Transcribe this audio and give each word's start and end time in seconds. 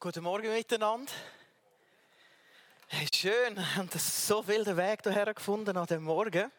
Guten 0.00 0.22
Morgen 0.22 0.52
miteinander. 0.52 1.10
Hey, 2.86 3.08
schön, 3.12 3.74
haben 3.74 3.88
so 3.98 4.44
viel 4.44 4.62
den 4.62 4.76
Weg 4.76 5.00
hierher 5.02 5.34
gefunden 5.34 5.76
an 5.76 5.86
dem 5.86 6.04
Morgen. 6.04 6.52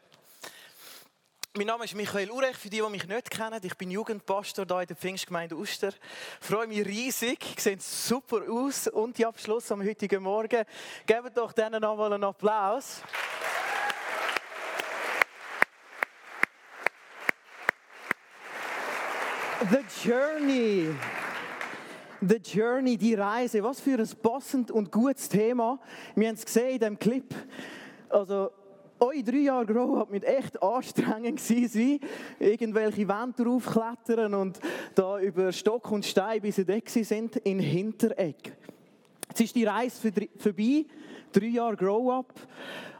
Mein 1.56 1.68
Name 1.68 1.86
ist 1.86 1.96
Michael 1.96 2.32
Urech, 2.32 2.58
für 2.58 2.70
die, 2.70 2.82
die 2.82 2.90
mich 2.90 3.08
nicht 3.08 3.32
kennen. 3.32 3.62
Ich 3.64 3.78
bin 3.78 3.92
Jugendpastor 3.92 4.66
hier 4.66 4.82
in 4.82 4.88
der 4.88 4.98
Pfingstgemeinde 4.98 5.56
Uster. 5.56 5.88
Ich 5.88 6.46
freue 6.46 6.68
mich 6.68 6.86
riesig, 6.86 7.40
sehen 7.58 7.80
super 7.80 8.42
aus. 8.52 8.90
Und 8.90 9.18
die 9.18 9.26
Abschluss 9.26 9.72
am 9.72 9.86
heutigen 9.86 10.22
Morgen. 10.22 10.66
Gebt 11.06 11.38
doch 11.38 11.54
denen 11.54 11.82
nochmal 11.82 12.12
einen 12.12 12.26
Applaus. 12.26 13.04
The 19.72 20.10
Journey. 20.10 20.94
The 22.22 22.36
Journey, 22.36 22.98
die 22.98 23.14
Reise. 23.14 23.64
Was 23.64 23.80
für 23.80 23.98
ein 23.98 24.10
passend 24.22 24.72
und 24.72 24.92
gutes 24.92 25.30
Thema. 25.30 25.80
Wir 26.16 26.28
haben 26.28 26.36
es 26.36 26.46
gesehen 26.46 26.72
in 26.72 26.80
diesem 26.80 27.00
Clip. 27.00 27.34
Also, 28.10 28.52
eure 29.00 29.24
drei 29.24 29.38
Jahre 29.38 29.66
Grow-Up 29.66 30.12
mit 30.12 30.26
echt 30.26 30.62
anstrengend 30.62 31.40
gewesen 31.40 32.02
Irgendwelche 32.38 33.08
Wände 33.08 33.42
draufklettern 33.42 34.34
und 34.34 34.60
da 34.96 35.18
über 35.22 35.54
Stock 35.54 35.90
und 35.92 36.06
Stein 36.06 36.42
bis 36.42 36.58
sie 36.58 36.68
weg 36.68 36.90
sind 36.90 37.38
in 37.38 37.60
Hintereck. 37.60 38.58
Jetzt 39.30 39.40
ist 39.40 39.56
die 39.56 39.64
Reise 39.64 40.12
vorbei. 40.38 40.86
Drei 41.32 41.46
Jahre 41.46 41.78
Grow-Up. 41.78 42.34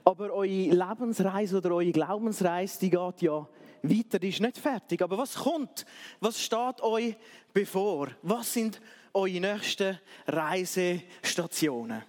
Aber 0.06 0.32
eure 0.32 0.46
Lebensreise 0.48 1.58
oder 1.58 1.72
eure 1.72 1.92
Glaubensreise, 1.92 2.80
die 2.80 2.90
geht 2.90 3.22
ja 3.22 3.46
weiter, 3.84 4.18
die 4.18 4.30
ist 4.30 4.40
nicht 4.40 4.58
fertig. 4.58 5.02
Aber 5.02 5.18
was 5.18 5.36
kommt? 5.36 5.86
Was 6.22 6.42
steht 6.42 6.82
euch 6.82 7.18
bevor? 7.54 8.08
Was 8.22 8.54
sind 8.54 8.80
eure 9.14 9.40
nächsten 9.40 10.00
Reisestationen. 10.28 12.04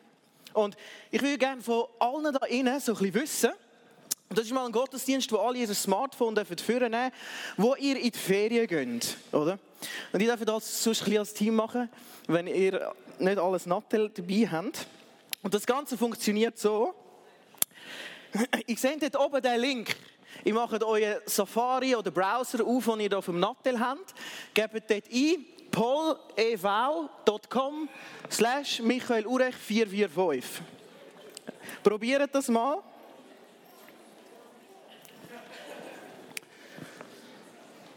Und 0.53 0.77
ich 1.11 1.23
würde 1.23 1.39
gerne 1.39 1.63
von 1.63 1.85
allen 1.99 2.33
da 2.33 2.47
innen 2.47 2.81
so 2.81 2.93
ein 2.93 2.99
bisschen 2.99 3.15
wissen, 3.15 3.51
das 4.33 4.45
ist 4.45 4.53
mal 4.53 4.65
ein 4.65 4.71
Gottesdienst, 4.71 5.33
wo 5.33 5.39
alle 5.39 5.59
ihr 5.59 5.75
Smartphone 5.75 6.37
führen 6.47 6.93
dürfen, 6.93 7.13
wo 7.57 7.75
ihr 7.75 7.97
in 7.97 8.13
die 8.13 8.19
Ferien 8.19 8.67
geht, 8.69 9.17
oder? 9.33 9.59
Und 10.13 10.21
ich 10.21 10.29
darf 10.29 10.45
das 10.45 10.85
sonst 10.85 11.01
ein 11.01 11.05
bisschen 11.07 11.19
als 11.19 11.35
Team 11.35 11.57
machen, 11.57 11.89
wenn 12.29 12.47
ihr 12.47 12.93
nicht 13.19 13.39
alles 13.39 13.67
Nattel 13.67 14.09
dabei 14.09 14.49
habt. 14.49 14.87
Und 15.43 15.53
das 15.53 15.67
Ganze 15.67 15.99
funktioniert 15.99 16.59
so. 16.59 16.95
Ich 18.67 18.81
sehe 18.81 18.97
dort 18.99 19.19
oben 19.19 19.43
den 19.43 19.61
Link. 19.61 19.97
Ihr 20.45 20.55
macht 20.55 20.83
euren 20.83 21.17
Safari 21.27 21.97
oder 21.97 22.13
Browser 22.13 22.65
auf, 22.65 22.85
den 22.85 23.01
ihr 23.01 23.09
hier 23.09 23.19
auf 23.19 23.25
dem 23.25 23.41
Nattel 23.41 23.81
habt, 23.81 24.15
gebt 24.55 24.91
dort 24.91 25.07
ein 25.13 25.45
polev.com 25.71 27.09
slash 28.29 28.81
Michael 28.81 29.27
Urech 29.27 29.55
445. 29.57 30.63
Probiert 31.83 32.35
das 32.35 32.49
mal. 32.49 32.83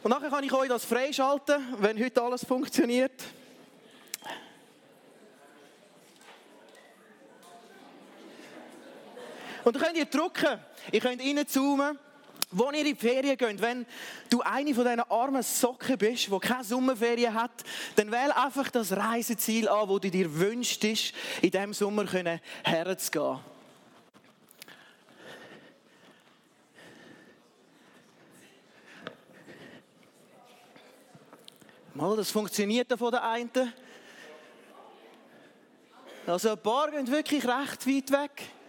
Und 0.03 0.09
nachher 0.09 0.29
kann 0.29 0.43
ich 0.43 0.53
euch 0.53 0.67
das 0.67 0.83
freischalten, 0.83 1.75
wenn 1.79 1.97
heute 1.97 2.21
alles 2.21 2.43
funktioniert. 2.45 3.23
Und 9.63 9.75
dann 9.75 9.81
könnt 9.81 9.97
ihr 9.97 10.05
drücken, 10.05 10.59
ihr 10.91 10.99
könnt 10.99 11.21
reinzoomen 11.21 11.97
wo 12.53 12.71
ihr 12.71 12.79
in 12.79 12.85
die 12.85 12.95
Ferien 12.95 13.37
geht, 13.37 13.61
wenn 13.61 13.85
du 14.29 14.41
eine 14.41 14.73
von 14.73 14.85
diesen 14.85 15.01
armen 15.01 15.43
Socken 15.43 15.97
bist, 15.97 16.27
die 16.27 16.39
keine 16.39 16.63
Sommerferien 16.63 17.33
hat, 17.33 17.63
dann 17.95 18.11
wähle 18.11 18.35
einfach 18.35 18.69
das 18.69 18.91
Reiseziel 18.95 19.67
an, 19.67 19.89
wo 19.89 19.99
du 19.99 20.09
dir 20.09 20.33
wünschst, 20.33 20.83
in 20.83 21.51
diesem 21.51 21.73
Sommer 21.73 22.05
herzugehen. 22.63 23.39
Mal, 31.95 32.17
das 32.17 32.31
funktioniert 32.31 32.91
von 32.97 33.11
der 33.11 33.23
einen. 33.23 33.51
Also 36.25 36.51
ein 36.51 36.57
paar 36.57 36.89
gehen 36.89 37.07
wirklich 37.07 37.43
recht 37.45 37.85
weit 37.85 38.11
weg. 38.11 38.62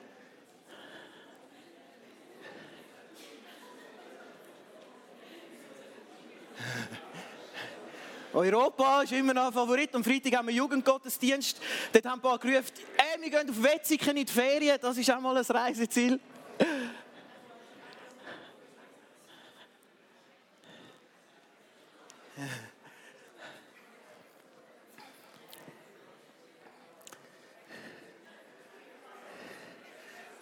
Europa 8.34 9.02
ist 9.02 9.12
immer 9.12 9.32
noch 9.32 9.46
ein 9.46 9.52
Favorit. 9.52 9.94
Am 9.94 10.02
Freitag 10.02 10.34
haben 10.36 10.48
wir 10.48 10.54
Jugendgottesdienst. 10.54 11.60
Dort 11.92 12.04
haben 12.04 12.18
ein 12.18 12.20
paar 12.20 12.38
gerufen, 12.38 12.72
ey, 12.96 13.20
wir 13.20 13.30
gehen 13.30 13.48
auf 13.48 13.62
Wetzigen 13.62 14.16
in 14.16 14.26
die 14.26 14.32
Ferien. 14.32 14.78
Das 14.80 14.96
ist 14.98 15.10
auch 15.10 15.20
mal 15.20 15.36
ein 15.36 15.44
Reiseziel. 15.44 16.20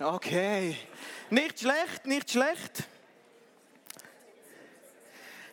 Okay. 0.04 0.76
Nicht 1.30 1.60
schlecht, 1.60 2.06
nicht 2.06 2.30
schlecht. 2.30 2.71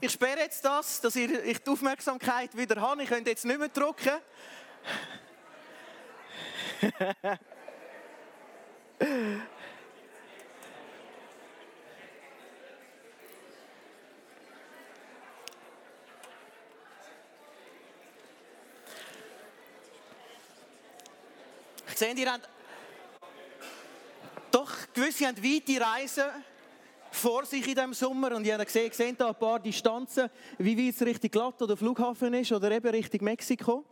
Ich 0.01 0.13
sperre 0.13 0.39
jetzt 0.39 0.63
das, 0.63 1.01
dass 1.01 1.13
ich 1.17 1.29
die 1.29 1.69
Aufmerksamkeit 1.69 2.55
wieder 2.55 2.79
habe. 2.79 3.03
Ich 3.03 3.09
könnte 3.09 3.31
jetzt 3.31 3.43
nicht 3.43 3.59
mehr 3.59 3.67
drucken. 3.67 4.13
Sehe, 21.95 22.13
ihr 22.13 22.31
habt 22.31 22.47
doch 24.51 24.71
gewisse 24.93 25.27
haben 25.27 25.43
weite 25.43 25.81
Reisen 25.81 26.23
vor 27.19 27.45
sich 27.45 27.67
in 27.67 27.75
diesem 27.75 27.93
Sommer 27.93 28.35
und 28.35 28.45
ich 28.45 28.53
habe 28.53 28.65
gesehen, 28.65 28.89
gesehen 28.89 29.15
da 29.17 29.29
ein 29.29 29.35
paar 29.35 29.59
Distanzen, 29.59 30.29
wie 30.57 30.77
weit 30.77 30.95
es 30.95 31.05
Richtung 31.05 31.29
Glatt 31.29 31.61
oder 31.61 31.75
Flughafen 31.75 32.33
ist 32.33 32.51
oder 32.51 32.71
eben 32.71 32.87
Richtung 32.89 33.23
Mexiko. 33.23 33.83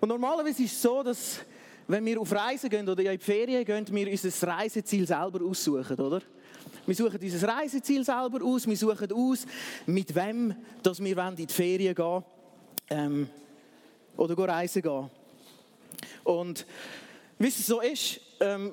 Und 0.00 0.08
normalerweise 0.08 0.62
ist 0.62 0.72
es 0.72 0.82
so, 0.82 1.02
dass 1.02 1.40
wenn 1.88 2.04
wir 2.04 2.20
auf 2.20 2.30
Reisen 2.30 2.70
gehen 2.70 2.88
oder 2.88 3.02
in 3.02 3.18
die 3.18 3.24
Ferien 3.24 3.64
gehen, 3.64 3.86
wir 3.90 4.10
unser 4.10 4.48
Reiseziel 4.48 5.06
selber 5.06 5.44
aussuchen, 5.44 5.98
oder? 5.98 6.20
Wir 6.86 6.94
suchen 6.94 7.18
unser 7.20 7.48
Reiseziel 7.48 8.04
selber 8.04 8.44
aus, 8.44 8.66
wir 8.66 8.76
suchen 8.76 9.12
aus, 9.12 9.46
mit 9.86 10.14
wem 10.14 10.54
dass 10.82 11.02
wir 11.02 11.16
in 11.16 11.36
die 11.36 11.46
Ferien 11.46 11.94
gehen 11.94 12.24
ähm, 12.90 13.28
oder 14.16 14.36
reisen 14.48 14.82
gehen. 14.82 15.10
Und 16.24 16.66
wie 17.38 17.48
es 17.48 17.66
so 17.66 17.80
ist, 17.80 18.20
ähm, 18.40 18.72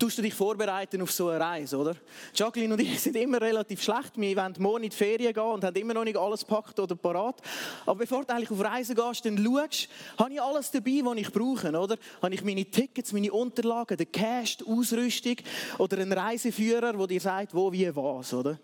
tust 0.00 0.18
du 0.18 0.22
dich 0.22 0.34
vorbereiten 0.34 1.00
auf 1.02 1.12
so 1.12 1.28
eine 1.28 1.38
Reise, 1.38 1.76
oder? 1.76 1.94
Jacqueline 2.34 2.72
und 2.74 2.80
ich 2.80 2.98
sind 3.02 3.16
immer 3.16 3.40
relativ 3.40 3.82
schlecht. 3.82 4.12
Wir 4.16 4.36
wollen 4.36 4.54
morgen 4.58 4.84
in 4.84 4.90
die 4.90 4.96
Ferien 4.96 5.32
gehen 5.32 5.42
und 5.42 5.62
haben 5.62 5.76
immer 5.76 5.94
noch 5.94 6.04
nicht 6.04 6.16
alles 6.16 6.40
gepackt 6.40 6.80
oder 6.80 6.96
parat. 6.96 7.40
Aber 7.84 7.98
bevor 7.98 8.24
du 8.24 8.34
eigentlich 8.34 8.50
auf 8.50 8.60
Reise 8.60 8.94
gehst, 8.94 9.24
dann 9.24 9.38
schaust, 9.38 9.88
habe 10.18 10.32
ich 10.32 10.42
alles 10.42 10.70
dabei, 10.70 11.00
was 11.04 11.18
ich 11.18 11.30
brauche, 11.30 11.68
oder? 11.68 11.96
Habe 12.22 12.34
ich 12.34 12.42
meine 12.42 12.64
Tickets, 12.64 13.12
meine 13.12 13.30
Unterlagen, 13.30 13.96
den 13.96 14.10
Cash, 14.10 14.56
die 14.56 14.64
Ausrüstung 14.64 15.36
oder 15.78 15.98
einen 15.98 16.12
Reiseführer, 16.12 16.94
der 16.94 17.06
dir 17.06 17.20
sagt, 17.20 17.54
wo, 17.54 17.70
wie, 17.70 17.94
was, 17.94 18.32
oder? 18.32 18.58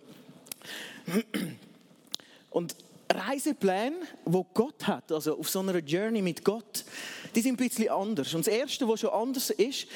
Und 2.51 2.75
Reisepläne, 3.17 3.97
wo 4.25 4.45
Gott 4.45 4.87
hat, 4.87 5.11
also 5.11 5.39
auf 5.39 5.49
so 5.49 5.61
einer 5.61 5.79
Journey 5.79 6.23
mit 6.23 6.45
Gott, 6.45 6.85
die 7.35 7.41
sind 7.41 7.55
ein 7.55 7.69
bisschen 7.69 7.89
anders. 7.89 8.35
Und 8.35 8.47
das 8.47 8.53
Erste, 8.53 8.87
was 8.89 9.01
schon 9.01 9.11
anders 9.11 9.51
ist, 9.51 9.87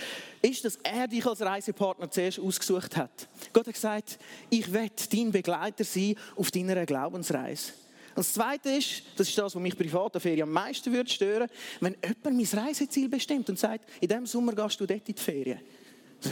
ist, 0.42 0.64
dass 0.64 0.76
er 0.82 1.06
dich 1.06 1.24
als 1.26 1.40
Reisepartner 1.40 2.10
zuerst 2.10 2.40
ausgesucht 2.40 2.96
hat. 2.96 3.28
Gott 3.52 3.66
hat 3.66 3.74
gesagt, 3.74 4.18
ich 4.48 4.72
werde 4.72 4.94
dein 5.12 5.32
Begleiter 5.32 5.84
sein 5.84 6.14
auf 6.36 6.50
deiner 6.50 6.86
Glaubensreise. 6.86 7.72
Und 8.10 8.18
das 8.26 8.32
Zweite 8.32 8.70
ist, 8.70 9.02
das 9.16 9.28
ist 9.28 9.38
das, 9.38 9.54
was 9.54 9.62
mich 9.62 9.76
privat 9.76 10.14
an 10.14 10.20
Ferien 10.20 10.42
am 10.42 10.52
meisten 10.52 10.92
würde 10.92 11.08
stören, 11.08 11.48
wenn 11.80 11.96
jemand 12.02 12.52
mein 12.52 12.64
Reiseziel 12.64 13.08
bestimmt 13.08 13.48
und 13.48 13.58
sagt, 13.58 13.88
in 14.00 14.08
diesem 14.08 14.26
Sommer 14.26 14.52
gehst 14.52 14.80
du 14.80 14.86
dort 14.86 15.08
in 15.08 15.14
die 15.14 15.22
Ferien. 15.22 15.60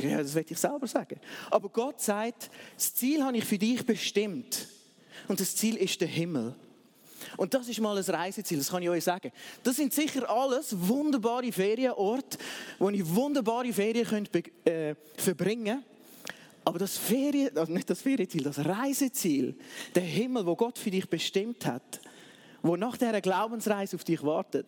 Ja, 0.03 0.19
das 0.19 0.35
werde 0.35 0.53
ich 0.53 0.59
selber 0.59 0.87
sagen. 0.87 1.19
Aber 1.51 1.69
Gott 1.69 2.01
sagt, 2.01 2.51
das 2.75 2.95
Ziel 2.95 3.23
habe 3.23 3.39
ich 3.39 3.45
für 3.45 3.59
dich 3.59 3.87
bestimmt. 3.87 4.69
Und 5.29 5.41
das 5.41 5.57
Ziel 5.57 5.77
ist 5.77 6.01
der 6.01 6.09
Himmel. 6.09 6.55
Und 7.37 7.55
das 7.55 7.69
ist 7.69 7.81
mal 7.81 7.97
ein 7.97 8.05
Reiseziel, 8.05 8.59
das 8.59 8.71
kann 8.71 8.83
ich 8.83 8.89
euch 8.89 9.05
sagen. 9.05 9.33
Das 9.63 9.77
sind 9.77 9.93
sicher 9.93 10.29
alles 10.29 10.75
wunderbare 10.77 11.53
Ferienorte, 11.53 12.39
wo 12.79 12.89
ich 12.91 13.07
wunderbare 13.07 13.73
Ferien 13.73 14.07
könnt, 14.07 14.31
äh, 14.67 14.95
verbringen 15.17 15.85
Aber 16.65 16.79
das 16.79 16.99
Ferien, 16.99 17.57
also 17.57 17.73
nicht 17.73 17.89
das 17.89 18.03
Ferienziel, 18.03 18.43
das 18.43 18.59
Reiseziel, 18.59 19.55
der 19.95 20.03
Himmel, 20.03 20.45
wo 20.45 20.55
Gott 20.55 20.79
für 20.79 20.91
dich 20.91 21.09
bestimmt 21.09 21.65
hat, 21.65 22.01
wo 22.63 22.77
nach 22.77 22.97
dieser 22.97 23.21
Glaubensreise 23.21 23.97
auf 23.97 24.05
dich 24.05 24.23
wartet, 24.23 24.67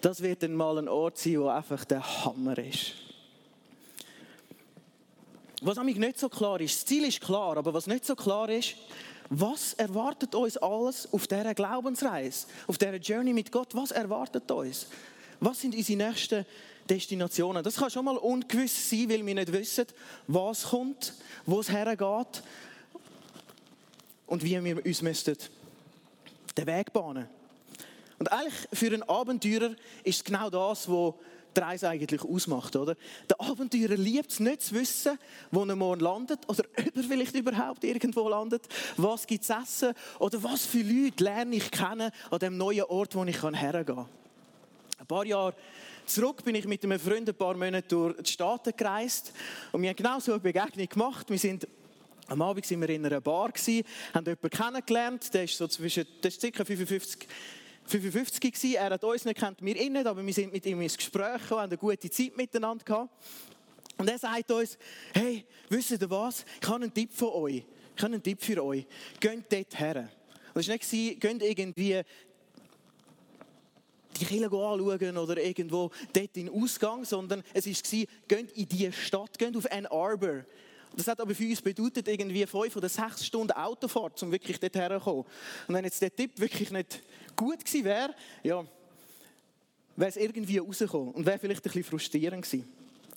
das 0.00 0.22
wird 0.22 0.42
dann 0.42 0.54
mal 0.54 0.78
ein 0.78 0.88
Ort 0.88 1.18
sein, 1.18 1.40
wo 1.40 1.48
einfach 1.48 1.84
der 1.84 2.24
Hammer 2.24 2.56
ist. 2.58 2.92
Was 5.62 5.82
mich 5.82 5.96
nicht 5.96 6.18
so 6.18 6.28
klar 6.28 6.60
ist, 6.60 6.76
das 6.76 6.84
Ziel 6.86 7.04
ist 7.04 7.20
klar, 7.20 7.56
aber 7.56 7.72
was 7.74 7.86
nicht 7.86 8.04
so 8.04 8.14
klar 8.14 8.48
ist, 8.48 8.76
was 9.30 9.74
erwartet 9.74 10.34
uns 10.34 10.56
alles 10.56 11.12
auf 11.12 11.26
dieser 11.26 11.54
Glaubensreise, 11.54 12.46
auf 12.66 12.78
dieser 12.78 12.96
Journey 12.96 13.32
mit 13.32 13.50
Gott? 13.50 13.74
Was 13.74 13.90
erwartet 13.90 14.50
uns? 14.50 14.86
Was 15.40 15.60
sind 15.60 15.74
unsere 15.74 16.08
nächsten 16.08 16.46
Destinationen? 16.88 17.62
Das 17.62 17.76
kann 17.76 17.90
schon 17.90 18.04
mal 18.04 18.16
ungewiss 18.16 18.90
sein, 18.90 19.08
weil 19.08 19.24
wir 19.26 19.34
nicht 19.34 19.52
wissen, 19.52 19.86
was 20.26 20.64
kommt, 20.64 21.12
wo 21.44 21.60
es 21.60 21.70
hergeht 21.70 22.42
und 24.26 24.42
wie 24.42 24.62
wir 24.62 24.84
uns 24.84 25.02
müssten 25.02 25.36
den 26.56 26.66
Weg 26.66 26.92
bahnen. 26.92 27.28
Und 28.18 28.32
eigentlich 28.32 28.54
für 28.72 28.86
einen 28.86 29.02
Abenteurer 29.02 29.74
ist 30.04 30.16
es 30.16 30.24
genau 30.24 30.48
das, 30.48 30.88
was 30.88 31.14
Reise 31.62 31.88
eigentlich 31.88 32.22
ausmacht, 32.22 32.76
oder? 32.76 32.96
Der 33.28 33.40
Abenteurer 33.40 33.96
liebt 33.96 34.30
es 34.30 34.40
nicht 34.40 34.62
zu 34.62 34.74
wissen, 34.74 35.18
wo 35.50 35.64
er 35.64 35.76
morgen 35.76 36.00
landet 36.00 36.40
oder 36.48 36.64
ob 36.78 36.96
er 36.96 37.02
vielleicht 37.02 37.34
überhaupt 37.34 37.84
irgendwo 37.84 38.28
landet, 38.28 38.62
was 38.96 39.26
gibt 39.26 39.44
es 39.44 39.50
essen 39.50 39.94
oder 40.18 40.42
was 40.42 40.66
für 40.66 40.82
Leute 40.82 41.22
lerne 41.22 41.56
ich 41.56 41.70
kennen 41.70 42.10
an 42.30 42.38
dem 42.38 42.56
neuen 42.56 42.84
Ort, 42.84 43.14
wo 43.14 43.24
ich 43.24 43.42
hergehen 43.42 43.86
kann. 43.86 44.06
Ein 44.98 45.06
paar 45.06 45.26
Jahre 45.26 45.54
zurück 46.06 46.44
bin 46.44 46.54
ich 46.54 46.66
mit 46.66 46.84
einem 46.84 46.98
Freund 46.98 47.28
ein 47.28 47.34
paar 47.34 47.54
Monate 47.54 47.88
durch 47.88 48.16
die 48.22 48.30
Staaten 48.30 48.72
gereist 48.76 49.32
und 49.72 49.82
wir 49.82 49.90
haben 49.90 49.96
genau 49.96 50.20
so 50.20 50.32
eine 50.32 50.40
Begegnung 50.40 50.88
gemacht. 50.88 51.28
Wir 51.28 51.38
sind 51.38 51.66
am 52.28 52.42
Abend 52.42 52.68
waren 52.68 52.80
wir 52.80 52.88
in 52.88 53.06
einer 53.06 53.20
Bar, 53.20 53.50
haben 53.50 54.24
jemanden 54.24 54.50
kennengelernt, 54.50 55.32
der 55.32 55.44
ist 55.44 55.56
so 55.56 55.68
zwischen, 55.68 56.06
der 56.22 56.28
ist 56.28 56.42
ca. 56.42 56.64
55 56.64 57.28
55 57.86 58.40
gewesen. 58.40 58.74
Er 58.76 58.90
hat 58.90 59.04
uns 59.04 59.24
nicht 59.24 59.38
kennt, 59.38 59.62
wir 59.62 59.76
ihn 59.76 59.92
nicht, 59.92 60.06
aber 60.06 60.24
wir 60.24 60.34
sind 60.34 60.52
mit 60.52 60.66
ihm 60.66 60.80
ins 60.80 60.96
Gespräch 60.96 61.42
gekommen, 61.42 61.62
haben 61.62 61.70
eine 61.70 61.78
gute 61.78 62.10
Zeit 62.10 62.36
miteinander 62.36 62.84
gehabt. 62.84 63.10
Und 63.98 64.08
er 64.08 64.18
sagt 64.18 64.50
uns, 64.50 64.76
hey, 65.14 65.44
wisst 65.68 65.92
ihr 65.92 66.10
was? 66.10 66.44
Ich 66.60 66.68
habe 66.68 66.82
einen 66.82 66.92
Tipp 66.92 67.10
für 67.12 67.34
euch. 67.34 67.62
Ich 67.96 68.02
habe 68.02 68.12
einen 68.12 68.22
Tipp 68.22 68.42
für 68.42 68.62
euch. 68.62 68.86
Geht 69.18 69.44
dort 69.50 69.78
her. 69.78 70.10
Und 70.52 70.60
es 70.60 70.68
war 70.68 70.74
nicht, 70.74 71.20
geht 71.20 71.42
irgendwie 71.42 72.02
die 74.20 74.24
Kirche 74.24 74.46
anschauen 74.46 75.18
oder 75.18 75.42
irgendwo 75.42 75.90
dort 76.12 76.36
in 76.36 76.46
den 76.46 76.62
Ausgang, 76.62 77.04
sondern 77.04 77.42
es 77.52 77.66
war, 77.66 78.06
geht 78.28 78.52
in 78.52 78.68
diese 78.68 78.92
Stadt, 78.92 79.38
geht 79.38 79.56
auf 79.56 79.70
Ann 79.70 79.86
Arbor. 79.86 80.44
Das 80.96 81.08
hat 81.08 81.20
aber 81.20 81.34
für 81.34 81.44
uns 81.44 81.60
bedeutet, 81.60 82.08
irgendwie 82.08 82.46
fünf 82.46 82.74
oder 82.74 82.88
sechs 82.88 83.26
Stunden 83.26 83.52
Autofahrt, 83.52 84.22
um 84.22 84.32
wirklich 84.32 84.58
dort 84.58 84.74
herzukommen. 84.74 85.24
Und 85.68 85.74
wenn 85.74 85.84
jetzt 85.84 86.00
der 86.00 86.14
Tipp 86.14 86.38
wirklich 86.38 86.70
nicht 86.70 87.02
gut 87.36 87.64
gewesen 87.64 87.84
wäre, 87.84 88.14
ja, 88.42 88.64
wäre 89.96 90.08
es 90.08 90.16
irgendwie 90.16 90.58
rausgekommen 90.58 91.12
und 91.12 91.26
wäre 91.26 91.38
vielleicht 91.38 91.60
ein 91.60 91.64
bisschen 91.64 91.84
frustrierend 91.84 92.42
gewesen. 92.42 92.68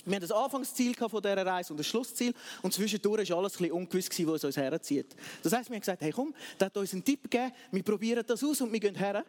Wir 0.06 0.16
hatten 0.16 0.28
das 0.28 0.32
Anfangsziel 0.32 0.96
von 0.96 1.22
dieser 1.22 1.46
Reise 1.46 1.74
und 1.74 1.78
das 1.78 1.88
Schlussziel 1.88 2.34
und 2.62 2.74
zwischendurch 2.74 3.30
war 3.30 3.38
alles 3.38 3.56
ein 3.56 3.58
bisschen 3.58 3.74
ungewiss, 3.74 4.28
wo 4.28 4.36
es 4.36 4.44
uns 4.44 4.58
herzieht. 4.58 5.16
Das 5.44 5.54
heisst, 5.54 5.70
wir 5.70 5.76
haben 5.76 5.82
gesagt, 5.82 6.02
hey 6.02 6.12
komm, 6.12 6.34
der 6.60 6.68
hat 6.68 6.78
uns 6.78 6.94
einen 6.94 7.04
Tipp 7.04 7.30
gegeben, 7.30 7.52
wir 7.72 7.84
probieren 7.84 8.24
das 8.26 8.44
aus 8.44 8.62
und 8.62 8.72
wir 8.72 8.80
gehen 8.80 8.96
her. 8.96 9.26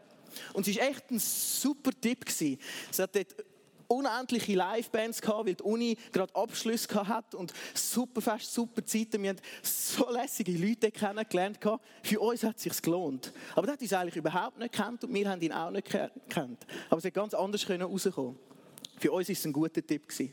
Und 0.53 0.67
es 0.67 0.77
war 0.77 0.89
echt 0.89 1.11
ein 1.11 1.19
super 1.19 1.91
Tipp. 2.01 2.25
Es 2.29 2.99
hat 2.99 3.15
dort 3.15 3.35
unendliche 3.91 4.53
Livebands 4.53 5.21
gehabt, 5.21 5.47
weil 5.47 5.55
die 5.55 5.63
Uni 5.63 5.99
gerade 6.13 6.35
Abschluss 6.35 6.89
hat 6.95 7.35
und 7.35 7.53
super 7.75 8.21
fest, 8.21 8.55
super 8.55 8.85
Zeiten. 8.85 9.23
Wir 9.23 9.31
haben 9.31 9.41
so 9.63 10.09
lässige 10.11 10.53
Leute 10.53 10.93
kennengelernt. 10.93 11.59
Für 12.03 12.21
uns 12.21 12.45
hat 12.45 12.57
es 12.57 12.63
sich 12.63 12.81
gelohnt. 12.81 13.33
Aber 13.53 13.67
der 13.67 13.73
hat 13.75 13.83
uns 13.83 13.93
eigentlich 13.93 14.17
überhaupt 14.17 14.59
nicht 14.59 14.73
kennt 14.73 15.03
und 15.05 15.13
wir 15.13 15.29
haben 15.29 15.43
ihn 15.43 15.53
auch 15.53 15.71
nicht 15.71 15.89
kennt. 15.89 16.67
Aber 16.89 16.99
es 16.99 17.05
hätte 17.05 17.13
ganz 17.13 17.35
anders 17.35 17.69
rauskommen 17.69 18.39
Für 18.99 19.13
uns 19.13 19.29
war 19.29 19.33
es 19.33 19.45
ein 19.45 19.53
guter 19.53 19.85
Tipp. 19.85 20.09
Gewesen. 20.09 20.33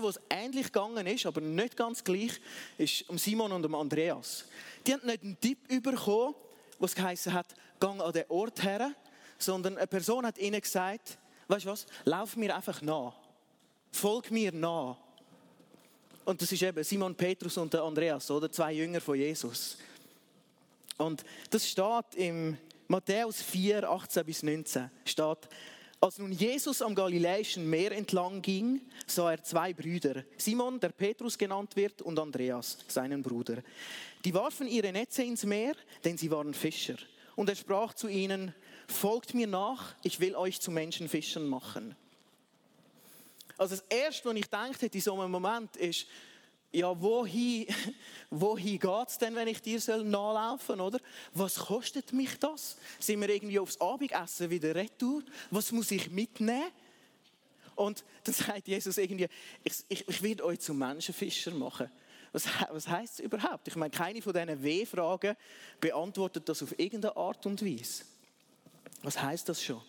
Wo 0.00 0.08
es 0.08 0.20
ähnlich 0.30 0.66
gegangen 0.66 1.04
ist, 1.08 1.26
aber 1.26 1.40
nicht 1.40 1.76
ganz 1.76 2.04
gleich, 2.04 2.40
ist 2.78 3.08
um 3.08 3.18
Simon 3.18 3.50
und 3.50 3.66
um 3.66 3.74
Andreas. 3.74 4.44
Die 4.86 4.92
haben 4.92 5.04
nicht 5.04 5.24
einen 5.24 5.40
Tipp 5.40 5.58
bekommen, 5.82 6.36
was 6.78 6.94
geheißen 6.94 7.32
hat, 7.32 7.46
gang 7.80 8.00
an 8.00 8.12
den 8.12 8.24
Ort 8.28 8.62
her, 8.62 8.92
sondern 9.38 9.76
eine 9.76 9.88
Person 9.88 10.24
hat 10.24 10.38
ihnen 10.38 10.60
gesagt, 10.60 11.18
weißt 11.48 11.64
du 11.64 11.70
was, 11.70 11.86
lauf 12.04 12.36
mir 12.36 12.54
einfach 12.54 12.80
nach. 12.82 13.14
Folg 13.92 14.30
mir 14.30 14.52
nach. 14.52 14.96
Und 16.24 16.40
das 16.40 16.50
ist 16.50 16.62
eben 16.62 16.82
Simon 16.82 17.14
Petrus 17.14 17.56
und 17.58 17.74
Andreas, 17.74 18.30
oder? 18.30 18.50
Zwei 18.50 18.72
Jünger 18.72 19.00
von 19.00 19.16
Jesus. 19.16 19.76
Und 20.96 21.24
das 21.50 21.68
steht 21.68 22.14
im 22.16 22.56
Matthäus 22.88 23.42
4, 23.42 23.88
18 23.88 24.24
bis 24.24 24.42
19. 24.42 24.90
Steht, 25.04 25.48
als 26.00 26.18
nun 26.18 26.32
Jesus 26.32 26.82
am 26.82 26.94
Galiläischen 26.94 27.68
Meer 27.68 27.92
entlang 27.92 28.42
ging, 28.42 28.80
sah 29.06 29.32
er 29.32 29.42
zwei 29.42 29.72
Brüder, 29.72 30.24
Simon, 30.36 30.78
der 30.78 30.90
Petrus 30.90 31.38
genannt 31.38 31.76
wird, 31.76 32.02
und 32.02 32.18
Andreas, 32.18 32.78
seinen 32.88 33.22
Bruder. 33.22 33.62
Die 34.24 34.34
warfen 34.34 34.66
ihre 34.66 34.92
Netze 34.92 35.22
ins 35.22 35.44
Meer, 35.44 35.74
denn 36.04 36.18
sie 36.18 36.30
waren 36.30 36.52
Fischer. 36.52 36.96
Und 37.36 37.48
er 37.48 37.56
sprach 37.56 37.94
zu 37.94 38.08
ihnen, 38.08 38.54
folgt 38.88 39.34
mir 39.34 39.46
nach, 39.46 39.94
ich 40.02 40.20
will 40.20 40.34
euch 40.36 40.60
zu 40.60 40.70
Menschenfischern 40.70 41.46
machen. 41.46 41.96
Also 43.56 43.76
das 43.76 43.84
Erste, 43.88 44.28
was 44.28 44.36
ich 44.36 44.46
denke 44.46 44.86
in 44.86 45.00
so 45.00 45.20
einem 45.20 45.30
Moment 45.30 45.76
ist, 45.76 46.06
ja, 46.74 47.00
wohin, 47.00 47.66
wohin 48.30 48.78
geht 48.78 49.08
es 49.08 49.18
denn, 49.18 49.34
wenn 49.36 49.46
ich 49.46 49.62
dir 49.62 49.80
soll 49.80 50.02
nachlaufen 50.02 50.80
oder? 50.80 50.98
Was 51.32 51.56
kostet 51.56 52.12
mich 52.12 52.36
das? 52.40 52.76
Sind 52.98 53.20
wir 53.20 53.28
irgendwie 53.28 53.60
aufs 53.60 53.80
Abendessen 53.80 54.50
wieder 54.50 54.74
retour? 54.74 55.22
Was 55.50 55.70
muss 55.70 55.92
ich 55.92 56.10
mitnehmen? 56.10 56.70
Und 57.76 58.04
dann 58.24 58.34
sagt 58.34 58.66
Jesus 58.66 58.98
irgendwie, 58.98 59.28
ich, 59.62 59.84
ich, 59.88 60.08
ich 60.08 60.22
werde 60.22 60.44
euch 60.44 60.60
zu 60.60 60.74
Menschenfischer 60.74 61.52
machen. 61.52 61.90
Was, 62.32 62.46
was 62.70 62.88
heißt 62.88 63.20
es 63.20 63.24
überhaupt? 63.24 63.68
Ich 63.68 63.76
meine, 63.76 63.90
keine 63.90 64.20
von 64.20 64.32
diesen 64.32 64.60
W-Fragen 64.60 65.36
beantwortet 65.80 66.48
das 66.48 66.60
auf 66.64 66.76
irgendeine 66.76 67.16
Art 67.16 67.46
und 67.46 67.64
Weise. 67.64 68.04
Was 69.04 69.20
heißt 69.20 69.46
das 69.50 69.62
schon? 69.62 69.82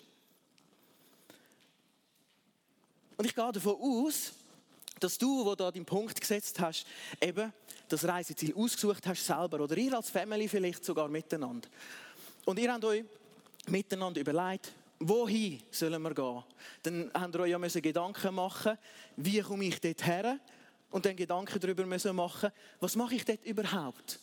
Und 3.16 3.26
ich 3.26 3.34
gehe 3.34 3.52
davon 3.52 3.78
aus, 3.80 4.34
dass 5.00 5.18
du, 5.18 5.46
wo 5.46 5.56
da 5.56 5.72
den 5.72 5.86
Punkt 5.86 6.20
gesetzt 6.20 6.60
hast, 6.60 6.86
eben 7.22 7.54
das 7.88 8.04
Reiseziel 8.04 8.54
ausgesucht 8.54 9.08
hast 9.08 9.26
selber 9.26 9.62
oder 9.62 9.78
ihr 9.78 9.94
als 9.94 10.10
Family 10.10 10.50
vielleicht 10.50 10.84
sogar 10.84 11.08
miteinander. 11.08 11.70
Und 12.44 12.60
ihr 12.60 12.74
habt 12.74 12.84
euch 12.84 13.06
miteinander 13.68 14.20
überlegt, 14.20 14.74
wohin 15.00 15.64
sollen 15.72 16.02
wir 16.02 16.14
gehen? 16.14 16.44
Dann 16.84 17.12
habt 17.14 17.36
ihr 17.36 17.40
euch 17.40 17.52
ja 17.52 17.58
müssen 17.58 17.82
Gedanken 17.82 18.36
machen, 18.36 18.78
wie 19.16 19.40
komme 19.40 19.64
ich 19.64 19.80
dort 19.80 20.06
her? 20.06 20.40
Und 20.92 21.06
dann 21.06 21.16
Gedanken 21.16 21.58
darüber 21.58 21.86
müssen 21.86 22.14
machen, 22.18 22.52
was 22.82 22.98
mache 22.98 23.16
ich 23.16 23.24
dort 23.24 23.46
überhaupt? 23.46 24.20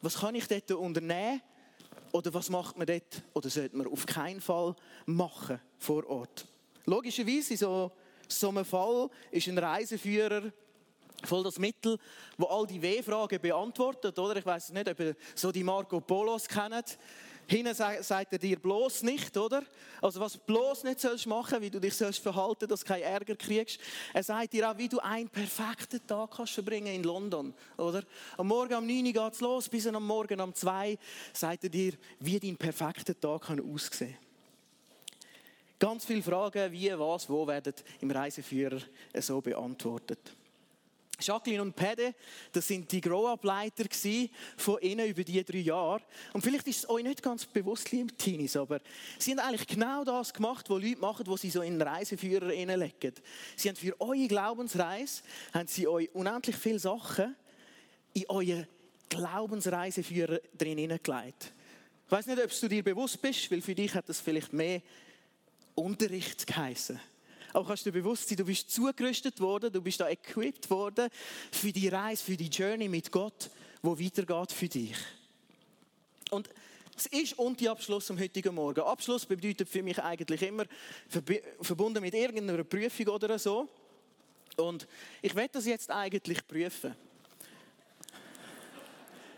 Was 0.00 0.14
kann 0.14 0.34
ich 0.34 0.48
dort 0.48 0.70
unternehmen? 0.70 1.42
Oder 2.12 2.32
was 2.34 2.50
macht 2.50 2.78
man 2.78 2.86
dort? 2.86 3.22
Oder 3.34 3.50
sollte 3.50 3.76
man 3.76 3.86
auf 3.86 4.06
keinen 4.06 4.40
Fall 4.40 4.74
machen 5.06 5.60
vor 5.78 6.06
Ort? 6.08 6.46
Logischerweise, 6.84 7.52
in 7.52 7.58
so, 7.58 7.92
so 8.26 8.48
einem 8.48 8.64
Fall 8.64 9.10
ist 9.30 9.46
ein 9.48 9.58
Reiseführer 9.58 10.52
voll 11.24 11.42
das 11.42 11.58
Mittel, 11.58 11.98
wo 12.36 12.46
all 12.46 12.66
die 12.66 12.80
W-Fragen 12.80 13.40
beantwortet, 13.40 14.18
oder? 14.18 14.36
Ich 14.36 14.46
weiß 14.46 14.70
nicht, 14.70 14.88
ob 14.88 15.00
ihr 15.00 15.16
so 15.34 15.50
die 15.50 15.64
Marco 15.64 16.00
Polos 16.00 16.46
kennt. 16.46 16.98
Hinten 17.50 17.74
sagt 17.74 18.32
er 18.32 18.38
dir 18.38 18.58
bloß 18.58 19.04
nicht, 19.04 19.34
oder? 19.38 19.64
Also 20.02 20.20
was 20.20 20.36
bloß 20.36 20.84
nicht 20.84 21.00
sollst 21.00 21.26
machen, 21.26 21.62
wie 21.62 21.70
du 21.70 21.80
dich 21.80 21.94
sollst 21.94 22.22
verhalten, 22.22 22.68
dass 22.68 22.80
du 22.80 22.86
keinen 22.86 23.04
Ärger 23.04 23.36
kriegst. 23.36 23.80
Er 24.12 24.22
sagt 24.22 24.52
dir 24.52 24.70
auch, 24.70 24.76
wie 24.76 24.88
du 24.88 24.98
einen 24.98 25.30
perfekten 25.30 26.06
Tag 26.06 26.32
kannst 26.36 26.52
verbringen 26.52 26.94
in 26.94 27.04
London, 27.04 27.54
oder? 27.78 28.02
Am 28.36 28.48
Morgen 28.48 28.74
um 28.74 28.86
9 28.86 29.06
Uhr 29.06 29.12
geht 29.14 29.32
es 29.32 29.40
los, 29.40 29.66
bis 29.66 29.86
am 29.86 30.06
Morgen 30.06 30.42
um 30.42 30.54
2 30.54 30.98
sagt 31.32 31.64
er 31.64 31.70
dir, 31.70 31.94
wie 32.20 32.38
dein 32.38 32.58
perfekter 32.58 33.18
Tag 33.18 33.42
kann 33.44 33.60
aussehen 33.60 34.16
Ganz 35.78 36.04
viele 36.04 36.22
Fragen, 36.22 36.70
wie, 36.70 36.90
was, 36.98 37.30
wo, 37.30 37.46
werden 37.46 37.72
im 38.00 38.10
Reiseführer 38.10 38.80
so 39.20 39.40
beantwortet. 39.40 40.18
Jacqueline 41.20 41.62
und 41.62 41.74
Pede, 41.74 42.14
das 42.52 42.68
sind 42.68 42.90
die 42.92 43.00
Grow-Up-Leiter 43.00 43.84
von 44.56 44.80
ihnen 44.80 45.08
über 45.08 45.24
die 45.24 45.42
drei 45.42 45.58
Jahre. 45.58 46.02
Und 46.32 46.42
vielleicht 46.42 46.68
ist 46.68 46.78
es 46.78 46.88
euch 46.88 47.02
nicht 47.02 47.22
ganz 47.22 47.44
bewusst, 47.44 47.90
liebe 47.90 48.16
Teenies, 48.16 48.56
aber 48.56 48.80
sie 49.18 49.32
haben 49.32 49.40
eigentlich 49.40 49.66
genau 49.66 50.04
das 50.04 50.32
gemacht, 50.32 50.70
was 50.70 50.82
Leute 50.82 51.00
machen, 51.00 51.26
was 51.26 51.40
sie 51.40 51.50
so 51.50 51.62
in 51.62 51.74
einen 51.74 51.82
Reiseführer 51.82 52.50
hineinlegen. 52.50 53.14
Sie 53.56 53.68
haben 53.68 53.76
für 53.76 54.00
eure 54.00 54.28
Glaubensreise, 54.28 55.22
haben 55.52 55.66
sie 55.66 55.88
euch 55.88 56.08
unendlich 56.14 56.56
viele 56.56 56.78
Sachen 56.78 57.34
in 58.14 58.24
euren 58.28 58.66
Glaubensreiseführer 59.08 60.40
drin 60.56 60.78
hineingelegt. 60.78 61.52
Ich 62.06 62.12
weiß 62.12 62.26
nicht, 62.26 62.42
ob 62.42 62.50
du 62.60 62.68
dir 62.68 62.82
bewusst 62.82 63.20
bist, 63.20 63.50
weil 63.50 63.60
für 63.60 63.74
dich 63.74 63.94
hat 63.94 64.08
das 64.08 64.20
vielleicht 64.20 64.52
mehr 64.52 64.80
Unterricht 65.74 66.46
geheißen. 66.46 66.98
Aber 67.52 67.66
kannst 67.66 67.86
du 67.86 67.90
dir 67.90 68.00
bewusst 68.02 68.28
sein, 68.28 68.36
du 68.36 68.44
bist 68.44 68.70
zugerüstet 68.70 69.40
worden, 69.40 69.72
du 69.72 69.80
bist 69.80 70.00
da 70.00 70.08
equipped 70.08 70.68
worden 70.70 71.08
für 71.50 71.72
die 71.72 71.88
Reise, 71.88 72.22
für 72.22 72.36
die 72.36 72.48
Journey 72.48 72.88
mit 72.88 73.10
Gott, 73.10 73.50
wo 73.82 73.98
weitergeht 73.98 74.52
für 74.52 74.68
dich. 74.68 74.96
Und 76.30 76.48
Es 76.98 77.06
ist 77.06 77.38
Unti-Abschluss 77.38 78.10
am 78.10 78.18
heutigen 78.18 78.52
Morgen. 78.52 78.80
Abschluss 78.80 79.24
bedeutet 79.24 79.68
für 79.68 79.84
mich 79.84 80.02
eigentlich 80.02 80.42
immer 80.42 80.64
verbunden 81.60 82.02
mit 82.02 82.12
irgendeiner 82.12 82.64
Prüfung 82.64 83.06
oder 83.06 83.38
so. 83.38 83.68
Und 84.56 84.88
ich 85.22 85.32
werde 85.36 85.50
das 85.52 85.66
jetzt 85.66 85.90
eigentlich 85.90 86.46
prüfen. 86.46 86.94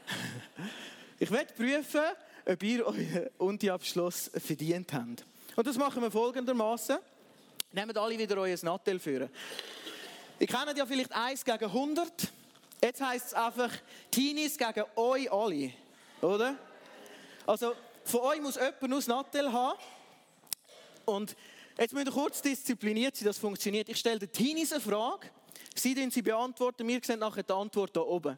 Ich 1.22 1.30
werde 1.30 1.52
prüfen, 1.52 2.00
ob 2.46 2.62
ihr 2.62 2.86
euren 2.86 3.28
Unti-Abschluss 3.36 4.30
verdient 4.42 4.90
habt. 4.94 5.26
Und 5.54 5.66
das 5.66 5.76
machen 5.76 6.00
wir 6.02 6.10
folgendermaßen. 6.10 6.96
Nehmt 7.72 7.96
alle 7.96 8.18
wieder 8.18 8.36
euer 8.36 8.58
Nattel 8.62 8.98
führen. 8.98 9.30
Ihr 10.40 10.46
kennt 10.46 10.76
ja 10.76 10.84
vielleicht 10.86 11.12
1 11.12 11.44
gegen 11.44 11.64
100. 11.64 12.32
Jetzt 12.82 13.00
heisst 13.00 13.26
es 13.28 13.34
einfach 13.34 13.70
Teenies 14.10 14.58
gegen 14.58 14.84
euch 14.96 15.30
alle. 15.30 15.72
Oder? 16.20 16.56
Also, 17.46 17.74
von 18.04 18.20
euch 18.20 18.40
muss 18.40 18.56
jemand 18.56 18.82
nur 18.82 18.98
das 18.98 19.06
Nattel 19.06 19.52
haben. 19.52 19.78
Und 21.04 21.36
jetzt 21.78 21.92
müsst 21.92 22.06
ihr 22.06 22.12
kurz 22.12 22.42
diszipliniert 22.42 23.16
sein, 23.16 23.26
das 23.26 23.38
funktioniert. 23.38 23.88
Ich 23.88 23.98
stelle 23.98 24.18
den 24.18 24.32
Teenies 24.32 24.72
eine 24.72 24.80
Frage. 24.80 25.28
Sie 25.74 26.10
sie 26.10 26.22
beantworten. 26.22 26.88
Wir 26.88 27.00
sehen 27.02 27.20
nachher 27.20 27.44
die 27.44 27.52
Antwort 27.52 27.92
hier 27.92 28.06
oben. 28.06 28.36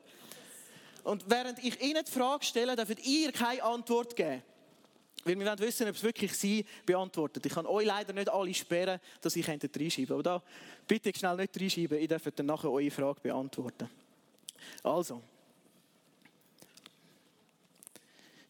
Und 1.04 1.24
während 1.28 1.58
ich 1.64 1.80
Ihnen 1.80 2.04
die 2.04 2.10
Frage 2.10 2.44
stelle, 2.44 2.76
dürft 2.76 3.04
ihr 3.04 3.32
keine 3.32 3.62
Antwort 3.62 4.14
geben. 4.14 4.42
Weil 5.24 5.38
wir 5.38 5.46
wollen 5.46 5.58
wissen, 5.60 5.88
ob 5.88 5.94
es 5.94 6.02
wirklich 6.02 6.32
Sie 6.34 6.64
beantwortet. 6.84 7.46
Ich 7.46 7.52
kann 7.52 7.66
euch 7.66 7.86
leider 7.86 8.12
nicht 8.12 8.28
alle 8.28 8.52
sperren, 8.52 9.00
dass 9.20 9.36
ich 9.36 9.46
reinschreiben 9.48 10.14
Aber 10.14 10.22
da 10.22 10.42
bitte 10.86 11.12
schnell 11.16 11.36
nicht 11.36 11.60
reinschreiben, 11.60 11.98
ich 11.98 12.08
darf 12.08 12.22
dann 12.34 12.46
nachher 12.46 12.70
eure 12.70 12.90
Frage 12.90 13.20
beantworten. 13.20 13.88
Also. 14.82 15.22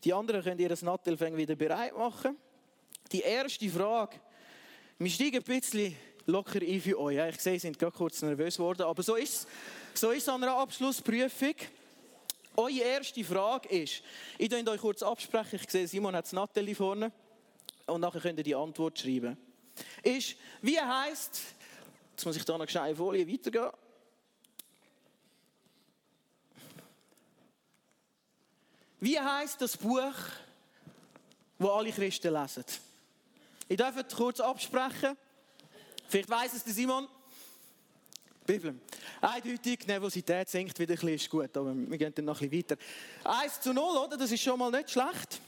Die 0.05 0.13
anderen 0.13 0.43
können 0.43 0.59
ihr 0.59 0.77
Nattelfäng 0.81 1.37
wieder 1.37 1.55
bereit 1.55 1.97
machen. 1.97 2.37
Die 3.13 3.21
erste 3.21 3.69
Frage. 3.69 4.17
Wir 4.99 5.11
steigen 5.11 5.37
ein 5.37 5.43
bisschen 5.43 5.95
locker 6.27 6.61
ein 6.61 6.81
für 6.81 6.99
euch. 6.99 7.19
Ich 7.29 7.41
sehe, 7.41 7.55
Sie 7.55 7.61
sind 7.61 7.79
gerade 7.79 7.97
kurz 7.97 8.23
nervös 8.23 8.57
geworden, 8.57 8.83
aber 8.83 9.03
so 9.03 9.17
ist 9.17 9.47
es 9.95 10.01
so 10.01 10.11
ist 10.11 10.29
an 10.29 10.43
einer 10.43 10.57
Abschlussprüfung. 10.57 11.55
Eure 12.57 12.81
erste 12.81 13.25
Frage 13.25 13.69
ist, 13.69 14.03
ich 14.39 14.51
werde 14.51 14.71
euch 14.71 14.81
kurz 14.81 15.03
absprechen, 15.03 15.59
ich 15.63 15.71
sehe, 15.71 15.89
Simon 15.89 16.15
hat 16.15 16.27
das 16.27 16.33
Nathalie 16.33 16.75
vorne 16.75 17.11
und 17.87 18.01
nachher 18.01 18.21
könnt 18.21 18.39
ihr 18.39 18.45
die 18.45 18.55
Antwort 18.55 18.99
schreiben. 18.99 19.37
Ist, 20.03 20.37
wie 20.61 20.79
heißt, 20.79 21.41
jetzt 22.11 22.27
muss 22.27 22.37
ich 22.37 22.45
da 22.45 22.59
noch 22.59 22.69
schnell 22.69 22.95
Folie 22.95 23.27
weitergehen. 23.27 23.71
Wie 29.01 29.19
heißt 29.19 29.61
das 29.61 29.77
Buch, 29.77 30.15
wo 31.59 31.71
alle 31.71 31.91
Christen 31.91 32.35
lesen? 32.35 32.65
Ich 33.69 33.77
darf 33.77 33.97
es 33.97 34.15
kurz 34.15 34.39
absprechen. 34.39 35.17
Vielleicht 36.07 36.29
weiß 36.29 36.53
es 36.53 36.65
der 36.65 36.75
Simon. 36.75 37.09
Bibel. 38.45 38.75
Eindeutig, 39.21 39.87
Nervosität 39.87 40.49
sinkt 40.49 40.79
wieder 40.79 40.93
ein 40.93 40.97
bisschen, 40.97 41.15
ist 41.15 41.31
gut, 41.31 41.57
aber 41.57 41.75
wir 41.75 41.99
gehen 41.99 42.13
dann 42.15 42.25
noch 42.25 42.41
ein 42.41 42.51
bisschen 42.51 42.71
weiter. 42.71 42.83
1 43.25 43.61
zu 43.61 43.73
0, 43.73 43.97
oder? 43.97 44.17
Das 44.17 44.31
ist 44.31 44.43
schon 44.43 44.59
mal 44.59 44.71
nicht 44.71 44.91
schlecht. 44.91 45.41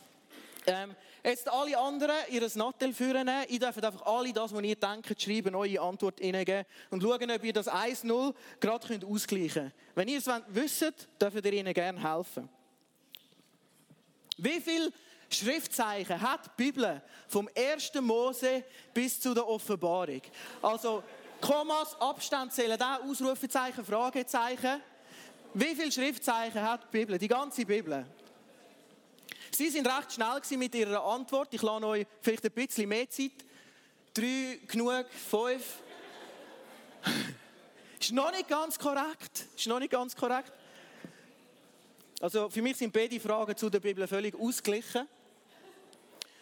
Ähm, 0.67 0.95
jetzt 1.23 1.51
alle 1.51 1.77
anderen 1.77 2.15
ihr 2.31 2.49
Nattel 2.55 2.95
führen. 2.95 3.29
Ich 3.49 3.59
darf 3.59 3.77
einfach 3.83 4.07
alle 4.07 4.33
das, 4.33 4.55
was 4.55 4.63
ihr 4.63 4.77
denkt, 4.77 5.21
schreiben, 5.21 5.55
eure 5.55 5.81
Antwort 5.81 6.21
hineingeben 6.21 6.65
und 6.91 7.03
schauen, 7.03 7.31
ob 7.31 7.45
ihr 7.45 7.53
das 7.53 7.69
1-0 7.69 8.35
gerade 8.61 9.07
ausgleichen 9.07 9.49
könnt. 9.53 9.75
Wenn 9.95 10.09
ihr 10.09 10.19
es 10.19 10.31
wisst, 10.49 11.09
dürft 11.21 11.45
ihr 11.45 11.53
ihnen 11.53 11.75
gerne 11.75 12.03
helfen. 12.03 12.49
Wie 14.39 14.61
viele 14.61 14.93
Schriftzeichen 15.29 16.21
hat 16.21 16.47
die 16.47 16.65
Bibel 16.65 17.03
vom 17.29 17.49
1. 17.55 17.93
Mose 18.01 18.65
bis 18.93 19.21
zu 19.21 19.35
der 19.35 19.47
Offenbarung? 19.47 20.23
Also, 20.63 21.03
Kommas, 21.45 21.95
Abstand 22.01 22.55
zählen 22.55 22.79
da, 22.79 23.01
Ausrufezeichen, 23.01 23.85
Fragezeichen. 23.85 24.81
Wie 25.53 25.75
viele 25.75 25.93
Schriftzeichen 25.93 26.63
hat 26.63 26.85
die 26.85 26.99
Bibel? 26.99 27.19
Die 27.19 27.29
ganze 27.29 27.67
Bibel. 27.67 28.07
Sie 29.51 29.69
sind 29.69 29.87
recht 29.87 30.15
schnell 30.15 30.41
mit 30.57 30.75
ihrer 30.75 31.05
Antwort. 31.05 31.53
Ich 31.53 31.61
lasse 31.61 31.87
euch 31.87 32.07
vielleicht 32.23 32.47
ein 32.47 32.51
bisschen 32.51 32.89
mehr 32.89 33.11
Zeit. 33.11 33.33
Drei, 34.15 34.59
genug, 34.67 35.05
fünf. 35.11 35.81
Ist 38.01 38.13
noch 38.13 38.31
nicht 38.31 38.49
ganz 38.49 38.79
korrekt. 38.79 39.45
Ist 39.55 39.67
noch 39.67 39.81
nicht 39.81 39.93
ganz 39.93 40.17
korrekt. 40.17 40.53
Also 42.23 42.49
für 42.49 42.63
mich 42.63 42.79
sind 42.79 42.91
beide 42.91 43.21
Fragen 43.21 43.55
zu 43.55 43.69
der 43.69 43.81
Bibel 43.81 44.09
völlig 44.09 44.35
ausgeglichen. 44.35 45.07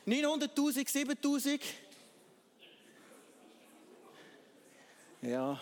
900.000, 0.07 0.89
7.000. 0.89 1.61
Ja. 5.23 5.59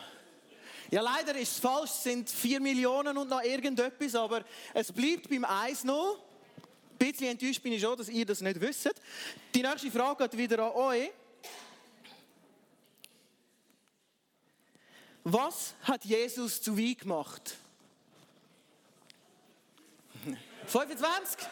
Ja, 0.90 1.02
leider 1.02 1.36
ist 1.36 1.52
es 1.52 1.58
falsch, 1.60 1.90
es 1.90 2.02
sind 2.02 2.30
4 2.30 2.60
Millionen 2.60 3.16
und 3.16 3.28
noch 3.28 3.42
irgendetwas, 3.42 4.14
aber 4.14 4.42
es 4.74 4.90
bleibt 4.90 5.28
beim 5.28 5.44
1-0. 5.44 5.88
Ein 5.90 6.18
bisschen 6.98 7.28
enttäuscht 7.28 7.62
bin 7.62 7.74
ich 7.74 7.82
schon, 7.82 7.96
dass 7.96 8.08
ihr 8.08 8.26
das 8.26 8.40
nicht 8.40 8.60
wisst. 8.60 8.90
Die 9.54 9.62
nächste 9.62 9.90
Frage 9.90 10.24
geht 10.24 10.36
wieder 10.38 10.64
an 10.64 10.72
euch. 10.72 11.10
Was 15.22 15.74
hat 15.82 16.04
Jesus 16.06 16.60
zu 16.62 16.76
Wein 16.76 16.96
gemacht? 16.96 17.56
25? 20.66 21.46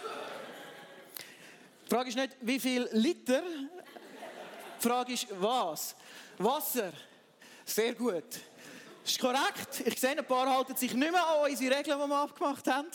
Die 1.84 1.90
Frage 1.90 2.08
ist 2.08 2.16
nicht, 2.16 2.36
wie 2.40 2.58
viel 2.58 2.88
Liter. 2.92 3.42
Die 4.78 4.88
Frage 4.88 5.12
ist, 5.12 5.26
was? 5.38 5.94
Wasser. 6.38 6.92
Sehr 7.68 7.94
gut. 7.94 8.24
Ist 9.04 9.18
korrekt. 9.18 9.82
Ich 9.84 10.00
sehe, 10.00 10.16
ein 10.16 10.24
paar 10.24 10.48
halten 10.48 10.74
sich 10.74 10.94
nicht 10.94 11.12
mehr 11.12 11.26
an 11.26 11.50
unsere 11.50 11.76
Regeln, 11.76 12.00
die 12.02 12.08
wir 12.08 12.16
abgemacht 12.16 12.66
haben. 12.66 12.88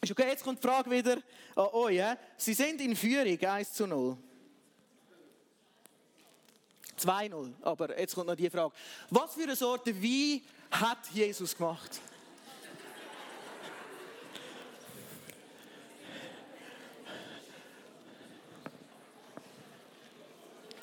Ist 0.00 0.10
okay, 0.10 0.28
jetzt 0.28 0.42
kommt 0.42 0.62
die 0.62 0.66
Frage 0.66 0.90
wieder 0.90 1.18
an 1.54 1.66
euch. 1.72 2.00
Sie 2.38 2.54
sind 2.54 2.80
in 2.80 2.96
Führung 2.96 3.38
1 3.38 3.74
zu 3.74 3.86
0. 3.86 4.16
2-0. 6.98 7.52
Aber 7.60 7.98
jetzt 7.98 8.14
kommt 8.14 8.28
noch 8.28 8.34
die 8.34 8.48
Frage. 8.48 8.72
Was 9.10 9.34
für 9.34 9.42
eine 9.42 9.56
Sorte 9.56 9.94
Wein 10.02 10.40
hat 10.70 11.06
Jesus 11.12 11.54
gemacht? 11.54 12.00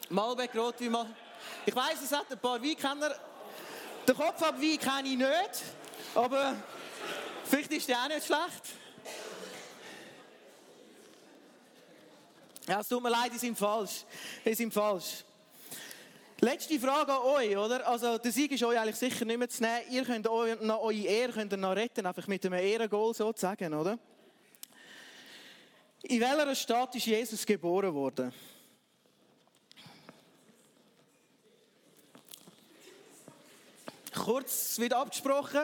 Malbec 0.10 0.56
Rotwein, 0.56 0.92
mal. 0.92 1.25
Ich 1.68 1.76
weiß, 1.76 2.02
es 2.04 2.12
hat 2.12 2.32
ein 2.32 2.38
paar 2.38 2.62
Weinkenner. 2.62 3.16
Den 4.08 4.16
Kopf 4.16 4.42
ab 4.44 4.62
Wein 4.62 4.78
kenne 4.78 5.10
ich 5.10 5.18
nicht, 5.18 5.64
aber 6.14 6.56
vielleicht 7.44 7.72
ist 7.72 7.90
der 7.90 8.04
auch 8.04 8.08
nicht 8.08 8.24
schlecht. 8.24 8.76
Ja, 12.68 12.82
es 12.82 12.88
tut 12.88 13.02
mir 13.02 13.10
leid, 13.10 13.32
die 13.34 13.40
sind 13.40 13.58
falsch. 13.58 14.06
Die 14.44 14.54
sind 14.54 14.72
falsch. 14.72 15.24
Letzte 16.40 16.80
Frage 16.80 17.14
an 17.14 17.22
euch, 17.22 17.58
oder? 17.58 17.88
Also, 17.88 18.20
der 18.20 18.32
Sieg 18.32 18.52
ist 18.52 18.64
euch 18.64 18.78
eigentlich 18.78 18.98
sicher 18.98 19.26
nicht 19.26 19.38
mehr 19.38 19.50
zu 19.50 19.64
nehmen. 19.64 19.82
Ihr 19.90 20.04
könnt 20.04 20.28
euch, 20.28 20.60
noch 20.62 20.82
eure 20.82 20.94
Ehre 20.94 21.32
könnt 21.32 21.54
ihr 21.54 21.58
noch 21.58 21.76
retten, 21.76 22.06
einfach 22.06 22.28
mit 22.28 22.46
einem 22.46 22.60
Ehrengoal 22.60 23.14
sozusagen, 23.14 23.74
oder? 23.74 23.98
In 26.04 26.20
welcher 26.20 26.56
Stadt 26.56 26.96
ist 26.96 27.08
Jesus 27.08 27.44
geboren 27.44 27.94
worden? 27.94 28.32
Kurz 34.26 34.80
wieder 34.80 34.98
abgesprochen. 34.98 35.62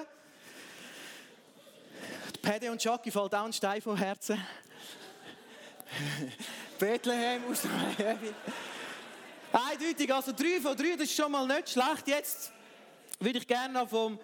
Paddy 2.44 2.70
und 2.70 2.84
Jackie 2.84 3.10
fällt 3.10 3.34
auch 3.34 3.46
ein 3.46 3.54
Stein 3.54 3.82
vom 3.82 3.98
Herzen. 3.98 4.38
Bethlehem 6.80 7.42
aus 7.50 7.64
Miami. 7.64 8.32
Eindeutig, 9.52 10.14
also 10.14 10.32
drei 10.32 10.62
von 10.62 10.78
drei, 10.78 10.92
das 10.92 11.06
ist 11.06 11.16
schon 11.16 11.32
mal 11.32 11.48
nicht 11.48 11.72
schlecht. 11.72 12.08
Jetzt 12.08 12.52
würde 13.20 13.40
ich 13.40 13.48
gerne 13.48 13.74
noch 13.74 13.90
vom 13.90 14.20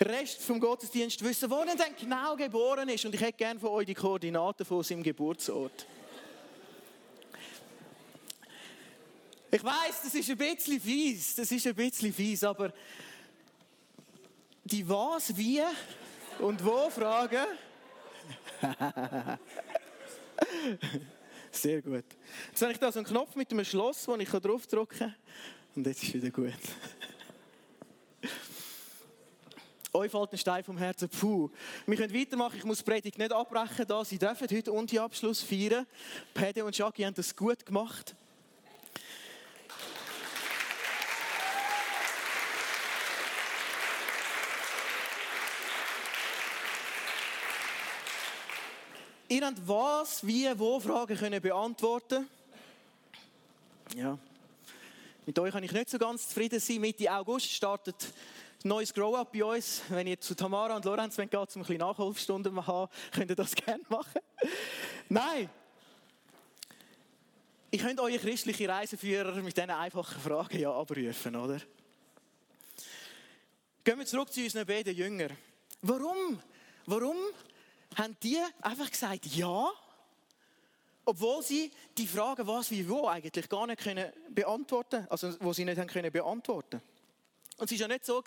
Rest 0.00 0.42
vom 0.42 0.58
Gottesdienst 0.58 1.22
wissen, 1.22 1.48
wo 1.48 1.60
er 1.60 1.76
denn 1.76 1.94
genau 1.96 2.34
geboren 2.34 2.88
ist. 2.88 3.04
Und 3.04 3.14
ich 3.14 3.20
hätte 3.20 3.38
gerne 3.38 3.60
von 3.60 3.70
euch 3.70 3.86
die 3.86 3.94
Koordinaten 3.94 4.66
von 4.66 4.82
seinem 4.82 5.04
Geburtsort. 5.04 5.86
Ich 9.52 9.62
weiß, 9.62 10.02
das 10.02 10.14
ist 10.14 10.30
ein 10.30 10.36
bisschen 10.36 10.80
fies, 10.80 11.36
das 11.36 11.52
ist 11.52 11.64
ein 11.64 11.76
bisschen 11.76 12.12
fies, 12.12 12.42
aber 12.42 12.72
die 14.68 14.88
was, 14.88 15.36
wie 15.36 15.62
und 16.38 16.64
wo 16.64 16.88
Fragen. 16.90 17.46
Sehr 21.50 21.82
gut. 21.82 22.04
Jetzt 22.48 22.62
habe 22.62 22.72
ich 22.72 22.78
da 22.78 22.92
so 22.92 23.00
einen 23.00 23.06
Knopf 23.06 23.34
mit 23.34 23.50
einem 23.50 23.64
Schloss, 23.64 24.06
wo 24.06 24.14
ich 24.16 24.28
draufdrücken 24.28 24.98
kann. 24.98 25.14
Und 25.74 25.86
jetzt 25.86 26.02
ist 26.02 26.14
wieder 26.14 26.30
gut. 26.30 26.52
Euch 29.92 30.10
fällt 30.10 30.32
ein 30.32 30.38
Stein 30.38 30.62
vom 30.62 30.76
Herzen. 30.76 31.08
Puh. 31.08 31.48
Wir 31.86 31.96
können 31.96 32.14
weitermachen. 32.14 32.58
Ich 32.58 32.64
muss 32.64 32.78
die 32.78 32.84
Predigt 32.84 33.18
nicht 33.18 33.32
abbrechen. 33.32 33.86
Da. 33.86 34.04
Sie 34.04 34.18
dürfen 34.18 34.46
heute 34.50 34.70
Undi-Abschluss 34.70 35.40
feiern. 35.42 35.86
Pede 36.34 36.64
und 36.64 36.76
Jackie 36.76 37.06
haben 37.06 37.14
das 37.14 37.34
gut 37.34 37.64
gemacht. 37.64 38.14
Ihr 49.30 49.44
habt 49.44 49.60
was, 49.68 50.26
wie, 50.26 50.48
wo 50.58 50.80
Fragen 50.80 51.14
können 51.14 51.42
beantworten. 51.42 52.26
Ja. 53.94 54.18
Mit 55.26 55.38
euch 55.38 55.52
kann 55.52 55.62
ich 55.62 55.72
nicht 55.72 55.90
so 55.90 55.98
ganz 55.98 56.28
zufrieden 56.28 56.58
sein. 56.58 56.80
Mitte 56.80 57.12
August 57.12 57.50
startet 57.50 58.14
ein 58.64 58.68
neues 58.68 58.94
Grow-Up 58.94 59.30
bei 59.30 59.44
uns. 59.44 59.82
Wenn 59.90 60.06
ihr 60.06 60.18
zu 60.18 60.34
Tamara 60.34 60.76
und 60.76 60.84
Lorenz 60.86 61.16
geht, 61.16 61.34
um 61.34 61.40
ein 61.40 61.46
bisschen 61.46 61.76
Nachholstunden 61.76 62.54
zu 62.54 62.66
haben, 62.66 62.90
könnt 63.12 63.28
ihr 63.30 63.36
das 63.36 63.54
gerne 63.54 63.82
machen. 63.90 64.22
Nein! 65.10 65.50
Ich 67.70 67.82
könnte 67.82 68.02
eure 68.02 68.18
christliche 68.18 68.66
Reiseführer 68.66 69.42
mit 69.42 69.54
diesen 69.54 69.68
einfachen 69.68 70.22
Fragen 70.22 70.58
ja 70.58 70.72
abrufen, 70.72 71.36
oder? 71.36 71.60
Gehen 73.84 73.98
wir 73.98 74.06
zurück 74.06 74.32
zu 74.32 74.40
unseren 74.40 74.64
beiden 74.64 74.96
Jüngern. 74.96 75.36
Warum? 75.82 76.40
Warum 76.86 77.16
haben 77.96 78.16
die 78.22 78.38
einfach 78.60 78.90
gesagt 78.90 79.26
Ja, 79.26 79.70
obwohl 81.04 81.42
sie 81.42 81.72
die 81.96 82.06
Fragen 82.06 82.46
was, 82.46 82.70
wie, 82.70 82.88
wo 82.88 83.06
eigentlich 83.08 83.48
gar 83.48 83.66
nicht 83.66 83.80
können 83.80 84.12
beantworten 84.30 85.06
also 85.08 85.34
wo 85.40 85.52
sie 85.52 85.64
nicht 85.64 85.78
haben 85.78 85.88
können 85.88 86.12
beantworten 86.12 86.82
und 87.58 87.70
es 87.70 87.80
war 87.80 87.88
ja 87.88 87.94
nicht 87.94 88.06
so, 88.06 88.22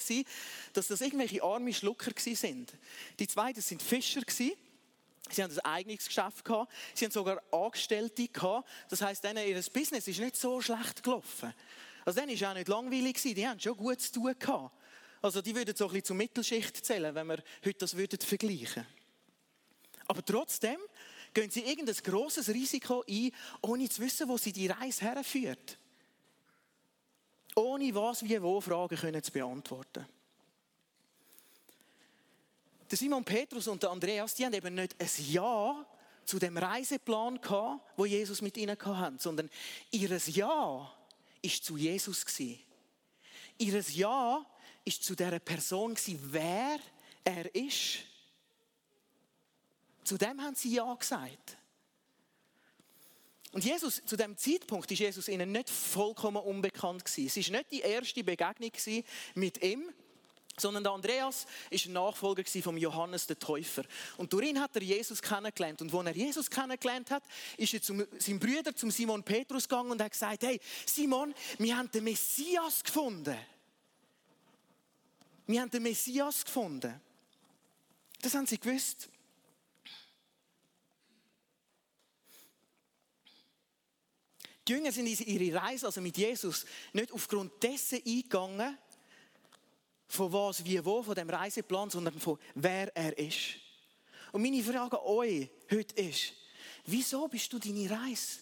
dass 0.74 0.88
das 0.88 1.02
irgendwelche 1.02 1.42
arme 1.42 1.74
Schlucker 1.74 2.12
sind. 2.18 2.74
Die 3.18 3.28
zwei, 3.28 3.54
das 3.54 3.68
sind 3.68 3.82
Fischer. 3.82 4.22
Sie 4.28 4.58
haben 5.42 5.52
ein 5.52 5.60
eigenes 5.60 6.06
Geschäft 6.06 6.44
gehabt. 6.44 6.72
Sie 6.94 7.06
haben 7.06 7.14
sogar 7.14 7.42
Angestellte 7.50 8.28
gehabt. 8.28 8.68
Das 8.90 9.02
heisst, 9.02 9.24
denen 9.24 9.48
ihr 9.48 9.56
Business 9.72 10.08
ist 10.10 10.20
nicht 10.20 10.36
so 10.36 10.60
schlecht 10.60 11.02
gelaufen. 11.02 11.54
Also 12.04 12.20
denen 12.20 12.40
war 12.42 12.50
auch 12.50 12.56
nicht 12.56 12.68
langweilig. 12.68 13.22
Die 13.22 13.48
haben 13.48 13.60
schon 13.60 13.78
gut 13.78 14.02
zu 14.02 14.12
tun 14.12 14.36
gehabt. 14.38 14.76
Also 15.22 15.42
die 15.42 15.56
würden 15.56 15.76
so 15.78 15.86
ein 15.86 15.92
bisschen 15.92 16.06
zur 16.06 16.16
Mittelschicht 16.18 16.86
zählen, 16.86 17.16
wenn 17.16 17.28
wir 17.28 17.42
heute 17.64 17.78
das 17.80 17.96
würden 17.96 18.20
vergleichen 18.20 18.86
Aber 20.12 20.26
trotzdem 20.26 20.78
gehen 21.34 21.50
sie 21.50 21.62
irgendein 21.62 21.96
grosses 22.04 22.50
Risiko 22.50 23.06
ein, 23.08 23.32
ohne 23.62 23.88
zu 23.88 24.02
wissen, 24.02 24.28
wo 24.28 24.38
sie 24.38 24.52
die 24.52 24.68
Reise 24.68 25.06
herführt 25.06 25.78
ohne 27.56 27.94
was, 27.94 28.24
wie, 28.24 28.42
wo 28.42 28.62
Fragen 28.62 28.98
können 28.98 29.24
zu 29.24 29.32
beantworten. 29.32 30.06
Der 32.90 32.98
Simon 32.98 33.24
Petrus 33.24 33.68
und 33.68 33.82
der 33.82 33.92
Andreas, 33.92 34.36
die 34.36 34.46
haben 34.46 34.54
eben 34.54 34.76
nicht 34.76 34.96
ein 35.00 35.10
Ja 35.30 35.86
zu 36.26 36.40
dem 36.40 36.58
Reiseplan 36.58 37.40
gehabt, 37.40 37.82
wo 37.98 38.06
Jesus 38.06 38.42
mit 38.42 38.58
ihnen 38.58 38.78
hatte, 38.80 39.18
sondern 39.20 39.50
ihr 39.92 40.18
Ja 40.28 40.94
ist 41.42 41.64
zu 41.64 41.78
Jesus 41.78 42.26
gewesen. 42.26 42.60
Ihr 43.58 43.80
Ja 43.80 44.46
ist 44.84 45.04
zu 45.04 45.16
der 45.16 45.40
Person 45.40 45.94
gewesen, 45.94 46.20
wer 46.32 46.80
er 47.24 47.54
ist. 47.56 48.00
Zu 50.12 50.18
dem 50.18 50.42
haben 50.42 50.56
sie 50.56 50.74
Ja 50.74 50.94
gesagt. 50.94 51.58
Und 53.54 53.64
Jesus, 53.64 54.02
zu 54.06 54.18
dem 54.18 54.38
Zeitpunkt 54.38 54.92
ist 54.92 55.00
Jesus 55.00 55.30
ihnen 55.30 55.54
nicht 55.54 55.70
vollkommen 55.70 56.44
unbekannt 56.44 57.06
gewesen. 57.06 57.28
Es 57.28 57.38
ist 57.38 57.50
nicht 57.50 57.72
die 57.72 57.80
erste 57.80 58.22
Begegnung 58.22 58.72
mit 59.36 59.64
ihm, 59.64 59.90
sondern 60.58 60.84
der 60.84 60.92
Andreas 60.92 61.46
ist 61.70 61.86
ein 61.86 61.94
Nachfolger 61.94 62.44
von 62.62 62.76
Johannes 62.76 63.26
der 63.26 63.40
Täufer. 63.40 63.84
Und 64.18 64.34
durch 64.34 64.50
ihn 64.50 64.60
hat 64.60 64.76
er 64.76 64.82
Jesus 64.84 65.22
kennengelernt. 65.22 65.82
Und 65.82 65.94
als 65.94 66.08
er 66.08 66.16
Jesus 66.18 66.50
kennengelernt 66.50 67.10
hat, 67.10 67.24
ist 67.56 67.74
er 67.74 67.82
zu 67.82 68.06
seinem 68.20 68.40
Bruder, 68.40 68.76
zum 68.76 68.92
Simon 68.92 69.24
Petrus 69.24 69.70
gegangen 69.70 69.92
und 69.92 70.02
hat 70.02 70.12
gesagt, 70.12 70.44
hey, 70.44 70.60
Simon, 70.86 71.34
wir 71.58 71.78
haben 71.78 71.90
den 71.90 72.04
Messias 72.04 72.84
gefunden. 72.84 73.38
Wir 75.48 75.62
haben 75.62 75.70
den 75.70 75.84
Messias 75.84 76.44
gefunden. 76.44 77.00
Das 78.22 78.36
haben 78.36 78.46
sie 78.46 78.60
gewusst. 78.60 79.08
Die 84.68 84.74
Jünger 84.74 84.92
sind 84.92 85.08
in 85.08 85.42
ihre 85.42 85.62
Reise, 85.62 85.88
also 85.88 86.02
mit 86.02 86.18
Jesus, 86.18 86.66
nicht 86.94 87.12
aufgrund 87.12 87.62
dessen 87.64 88.00
eingegangen, 88.06 88.78
von 90.08 90.32
was, 90.34 90.64
wie, 90.66 90.84
wo, 90.84 91.02
von 91.02 91.16
dem 91.16 91.30
Reiseplan, 91.30 91.90
sondern 91.90 92.20
von 92.20 92.38
wer 92.56 92.96
er 92.96 93.18
ist. 93.18 93.56
Und 94.32 94.42
meine 94.42 94.62
Frage 94.62 95.00
an 95.00 95.06
euch 95.06 95.50
heute 95.72 96.02
ist, 96.02 96.34
wieso 96.86 97.28
bist 97.28 97.52
du 97.54 97.60
deine 97.60 97.90
Reise? 97.90 98.40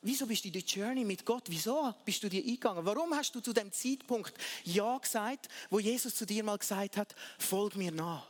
Wieso 0.00 0.26
bist 0.26 0.44
du 0.44 0.50
die 0.50 0.60
Journey 0.60 1.04
mit 1.04 1.24
Gott? 1.24 1.44
Wieso 1.48 1.94
bist 2.04 2.22
du 2.22 2.28
dir 2.28 2.42
eingegangen? 2.42 2.84
Warum 2.84 3.14
hast 3.14 3.34
du 3.34 3.40
zu 3.40 3.52
dem 3.52 3.72
Zeitpunkt 3.72 4.32
Ja 4.64 4.96
gesagt, 4.98 5.48
wo 5.68 5.80
Jesus 5.80 6.14
zu 6.14 6.24
dir 6.24 6.44
mal 6.44 6.58
gesagt 6.58 6.96
hat, 6.96 7.14
folg 7.38 7.76
mir 7.76 7.90
nach? 7.90 8.26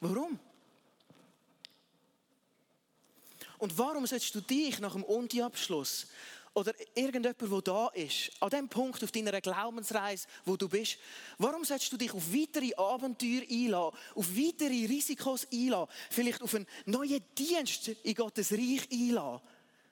Warum? 0.00 0.38
Und 3.60 3.76
warum 3.76 4.06
sollst 4.06 4.34
du 4.34 4.40
dich 4.40 4.78
nach 4.80 4.94
dem 4.94 5.04
Uni-Abschluss 5.04 6.06
oder 6.54 6.72
irgendjemand, 6.94 7.40
der 7.40 7.60
da 7.60 7.88
ist, 7.88 8.32
an 8.40 8.48
dem 8.48 8.68
Punkt 8.70 9.04
auf 9.04 9.12
deiner 9.12 9.38
Glaubensreise, 9.38 10.26
wo 10.46 10.56
du 10.56 10.66
bist, 10.66 10.96
warum 11.36 11.62
sollst 11.64 11.92
du 11.92 11.98
dich 11.98 12.12
auf 12.12 12.32
weitere 12.32 12.74
Abenteuer 12.74 13.42
einladen, 13.48 13.96
auf 14.14 14.34
weitere 14.34 14.86
Risikos 14.86 15.46
einladen, 15.52 15.92
vielleicht 16.08 16.42
auf 16.42 16.54
einen 16.54 16.66
neuen 16.86 17.22
Dienst 17.36 17.88
in 17.88 18.14
Gottes 18.14 18.50
Reich 18.50 18.88
einladen? 18.90 19.42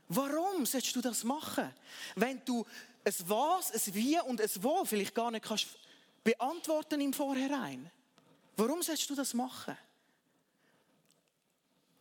Warum 0.08 0.64
sollst 0.64 0.96
du 0.96 1.02
das 1.02 1.22
machen, 1.24 1.70
wenn 2.16 2.42
du 2.46 2.64
es 3.04 3.28
was, 3.28 3.70
es 3.70 3.92
wie 3.92 4.18
und 4.20 4.40
es 4.40 4.62
wo 4.62 4.82
vielleicht 4.86 5.14
gar 5.14 5.30
nicht 5.30 5.44
kannst 5.44 5.66
beantworten 6.24 7.02
im 7.02 7.12
Vorhinein? 7.12 7.90
Warum 8.56 8.82
sollst 8.82 9.08
du 9.10 9.14
das 9.14 9.34
machen? 9.34 9.76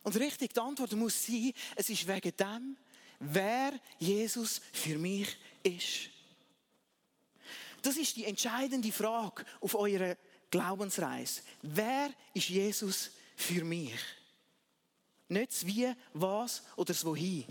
Und 0.08 0.16
richtig, 0.16 0.54
die 0.54 0.60
Antwort 0.60 0.90
muss 0.92 1.26
sein, 1.26 1.52
es 1.76 1.90
ist 1.90 2.08
wegen 2.08 2.34
dem, 2.34 2.78
wer 3.20 3.78
Jesus 3.98 4.62
für 4.72 4.96
mich 4.96 5.36
ist. 5.62 6.08
Das 7.82 7.98
ist 7.98 8.16
die 8.16 8.24
entscheidende 8.24 8.90
Frage 8.90 9.44
auf 9.60 9.74
eurer 9.74 10.16
Glaubensreise. 10.50 11.42
Wer 11.60 12.10
ist 12.32 12.48
Jesus 12.48 13.10
für 13.36 13.62
mich? 13.64 14.00
Nicht 15.28 15.52
das 15.52 15.66
Wie, 15.66 15.92
was 16.14 16.62
oder 16.76 16.94
das 16.94 17.04
Wohin. 17.04 17.44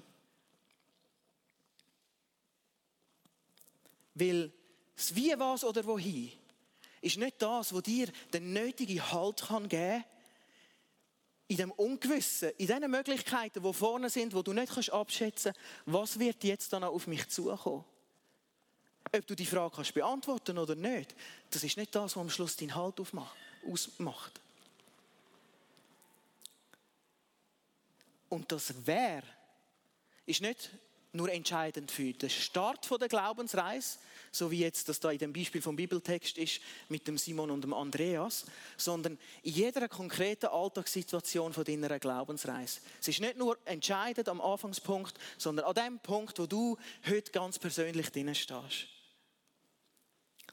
Weil 4.16 4.52
das 4.96 5.16
Wie, 5.16 5.32
was 5.38 5.64
oder 5.64 5.86
Wohin 5.86 6.32
ist 7.02 7.18
nicht 7.18 7.40
das, 7.40 7.72
was 7.72 7.84
dir 7.84 8.12
den 8.34 8.52
nötigen 8.52 9.12
Halt 9.12 9.48
geben 9.48 9.70
kann, 9.70 10.04
in 11.48 11.58
dem 11.58 11.72
Ungewissen, 11.72 12.52
in 12.58 12.68
den 12.68 12.92
Möglichkeiten, 12.92 13.64
die 13.64 13.74
vorne 13.74 14.10
sind, 14.10 14.34
wo 14.34 14.42
du 14.42 14.54
nicht 14.54 14.92
abschätzen 14.92 15.54
kannst, 15.54 15.70
was 15.86 16.20
wird 16.20 16.44
jetzt 16.44 16.74
dann 16.74 16.84
auf 16.84 17.08
mich 17.08 17.28
zukommen. 17.30 17.86
Ob 19.16 19.26
du 19.26 19.36
die 19.36 19.46
Frage 19.46 19.76
kannst 19.76 19.94
beantworten 19.94 20.58
oder 20.58 20.76
nicht, 20.76 21.16
das 21.50 21.64
ist 21.64 21.78
nicht 21.78 21.96
das, 21.96 22.16
was 22.16 22.22
am 22.22 22.30
Schluss 22.30 22.58
deinen 22.58 22.76
Halt 22.76 23.00
ausmacht. 23.00 24.42
Und 28.28 28.52
das 28.52 28.74
Wer 28.86 29.24
ist 30.26 30.42
nicht 30.42 30.70
nur 31.18 31.30
entscheidend 31.30 31.92
für 31.92 32.14
den 32.14 32.30
Start 32.30 32.90
der 33.00 33.10
Glaubensreise, 33.10 33.98
so 34.32 34.50
wie 34.52 34.60
jetzt 34.60 34.88
das 34.88 35.00
da 35.00 35.12
in 35.12 35.18
dem 35.18 35.34
Beispiel 35.34 35.62
vom 35.62 35.76
Bibeltext 35.76 36.38
ist 36.38 36.62
mit 36.88 37.08
dem 37.08 37.18
Simon 37.18 37.52
und 37.52 37.62
dem 37.62 37.74
Andreas, 37.74 38.46
sondern 38.78 39.18
in 39.44 39.52
jeder 39.52 39.90
konkreten 39.90 40.46
Alltagssituation 40.46 41.52
von 41.52 41.66
deiner 41.66 42.00
Glaubensreise. 42.00 42.80
Es 43.02 43.10
ist 43.10 43.20
nicht 43.20 43.38
nur 43.38 43.58
entscheidend 43.66 44.30
am 44.30 44.40
Anfangspunkt, 44.40 45.18
sondern 45.38 45.66
an 45.66 45.76
dem 45.76 46.00
Punkt, 46.00 46.40
wo 46.40 46.46
du 46.46 46.78
heute 47.06 47.32
ganz 47.32 47.60
persönlich 47.60 48.10
drinnen 48.12 48.36
stehst. 48.36 48.88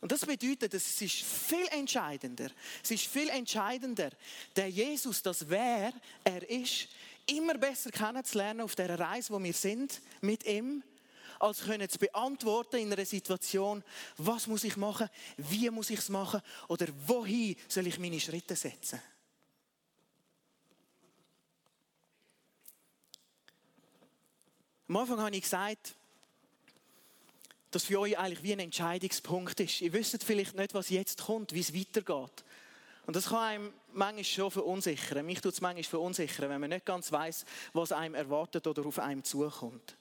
Und 0.00 0.12
das 0.12 0.26
bedeutet, 0.26 0.74
es 0.74 1.00
ist 1.00 1.22
viel 1.22 1.66
entscheidender. 1.70 2.50
Es 2.82 2.90
ist 2.90 3.06
viel 3.06 3.30
entscheidender, 3.30 4.10
der 4.54 4.68
Jesus, 4.68 5.22
das 5.22 5.48
wer 5.48 5.94
er 6.24 6.50
ist, 6.50 6.88
immer 7.26 7.58
besser 7.58 7.90
kennenzulernen 7.90 8.60
auf 8.60 8.74
der 8.74 8.98
Reise, 8.98 9.32
wo 9.32 9.42
wir 9.42 9.52
sind, 9.52 10.00
mit 10.20 10.44
ihm, 10.44 10.82
als 11.40 11.62
können 11.62 11.88
zu 11.88 11.98
beantworten 11.98 12.76
in 12.76 12.92
einer 12.92 13.04
Situation, 13.04 13.82
was 14.16 14.46
muss 14.46 14.64
ich 14.64 14.76
machen, 14.76 15.08
wie 15.36 15.68
muss 15.70 15.90
ich 15.90 15.98
es 15.98 16.08
machen 16.08 16.40
oder 16.68 16.86
wohin 17.06 17.56
soll 17.68 17.86
ich 17.86 17.98
meine 17.98 18.20
Schritte 18.20 18.56
setzen. 18.56 19.00
Am 24.88 24.96
Anfang 24.96 25.20
habe 25.20 25.34
ich 25.34 25.42
gesagt, 25.42 25.94
das 27.70 27.84
für 27.84 27.98
euch 27.98 28.18
eigentlich 28.18 28.42
wie 28.42 28.52
ein 28.52 28.60
Entscheidungspunkt 28.60 29.58
ist. 29.58 29.80
Ihr 29.80 29.92
wisst 29.92 30.22
vielleicht 30.22 30.54
nicht, 30.54 30.74
was 30.74 30.90
jetzt 30.90 31.22
kommt, 31.22 31.52
wie 31.52 31.60
es 31.60 31.74
weitergeht. 31.74 32.44
Und 33.06 33.16
das 33.16 33.26
kann 33.26 33.38
einem 33.38 33.72
manchmal 33.92 34.24
schon 34.24 34.50
verunsichern. 34.50 35.26
Mich 35.26 35.40
tut 35.40 35.52
es 35.52 35.60
manchmal 35.60 35.84
verunsichern, 35.84 36.48
wenn 36.48 36.60
man 36.60 36.70
nicht 36.70 36.86
ganz 36.86 37.12
weiß, 37.12 37.44
was 37.72 37.92
einem 37.92 38.14
erwartet 38.14 38.66
oder 38.66 38.86
auf 38.86 38.98
einem 38.98 39.22
zukommt. 39.22 39.96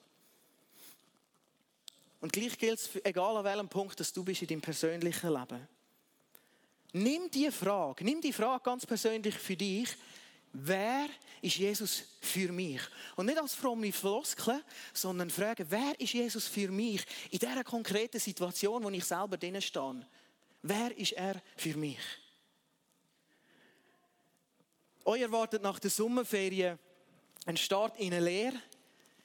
Und 2.21 2.31
gleich 2.31 2.57
gilt 2.57 2.79
es, 2.79 2.89
egal 3.03 3.35
an 3.35 3.43
welchem 3.43 3.67
Punkt 3.67 3.99
dass 3.99 4.13
du 4.13 4.23
bist 4.23 4.41
in 4.41 4.47
deinem 4.47 4.61
persönlichen 4.61 5.33
Leben. 5.33 5.67
Nimm 6.93 7.29
die 7.29 7.51
Frage, 7.51 8.05
nimm 8.05 8.21
die 8.21 8.31
Frage 8.31 8.63
ganz 8.63 8.85
persönlich 8.85 9.35
für 9.35 9.57
dich. 9.57 9.89
Wer 10.53 11.09
ist 11.41 11.57
Jesus 11.57 12.03
für 12.21 12.51
mich? 12.51 12.79
Und 13.15 13.25
nicht 13.25 13.39
als 13.39 13.55
fromme 13.55 13.91
Floskel, 13.91 14.63
sondern 14.93 15.31
fragen, 15.31 15.65
wer 15.69 15.99
ist 15.99 16.13
Jesus 16.13 16.47
für 16.47 16.69
mich 16.69 17.03
in 17.31 17.39
dieser 17.39 17.63
konkreten 17.63 18.19
Situation, 18.19 18.83
wo 18.83 18.89
ich 18.91 19.03
selber 19.03 19.35
drinnen 19.35 19.61
stehe? 19.61 20.05
Wer 20.61 20.95
ist 20.95 21.13
er 21.13 21.41
für 21.57 21.75
mich? 21.75 21.99
Euch 25.05 25.21
erwartet 25.21 25.61
nach 25.61 25.79
der 25.79 25.89
Sommerferien 25.89 26.79
ein 27.45 27.57
Start 27.57 27.99
in 27.99 28.13
eine 28.13 28.23
Lehre. 28.23 28.55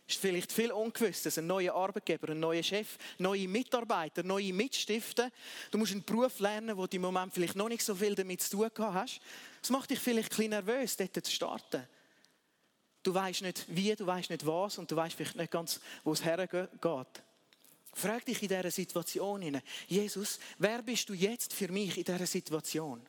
Ist 0.08 0.18
vielleicht 0.18 0.50
viel 0.50 0.72
Ungewisses. 0.72 1.36
Ein 1.38 1.46
neuer 1.46 1.74
Arbeitgeber, 1.74 2.30
ein 2.30 2.40
neuer 2.40 2.62
Chef, 2.62 2.96
neue 3.18 3.46
Mitarbeiter, 3.46 4.22
neue 4.22 4.52
Mitstiften. 4.52 5.30
Du 5.70 5.78
musst 5.78 5.92
einen 5.92 6.02
Beruf 6.02 6.40
lernen, 6.40 6.76
wo 6.76 6.86
du 6.86 6.96
im 6.96 7.02
Moment 7.02 7.34
vielleicht 7.34 7.56
noch 7.56 7.68
nicht 7.68 7.84
so 7.84 7.94
viel 7.94 8.14
damit 8.14 8.40
zu 8.40 8.56
tun 8.56 8.94
hast. 8.94 9.20
Das 9.60 9.70
macht 9.70 9.90
dich 9.90 9.98
vielleicht 9.98 10.32
ein 10.32 10.36
bisschen 10.36 10.50
nervös, 10.50 10.96
dort 10.96 11.24
zu 11.24 11.30
starten. 11.30 11.86
Du 13.02 13.14
weißt 13.14 13.42
nicht 13.42 13.64
wie, 13.68 13.94
du 13.94 14.06
weißt 14.06 14.30
nicht 14.30 14.46
was 14.46 14.78
und 14.78 14.90
du 14.90 14.96
weißt 14.96 15.14
vielleicht 15.14 15.36
nicht 15.36 15.50
ganz, 15.50 15.80
wo 16.04 16.12
es 16.12 16.24
hergeht. 16.24 16.68
Frag 17.92 18.24
dich 18.24 18.42
in 18.42 18.48
dieser 18.48 18.70
Situation, 18.70 19.60
Jesus, 19.86 20.38
wer 20.58 20.82
bist 20.82 21.08
du 21.08 21.14
jetzt 21.14 21.52
für 21.52 21.68
mich 21.68 21.98
in 21.98 22.04
dieser 22.04 22.26
Situation? 22.26 23.00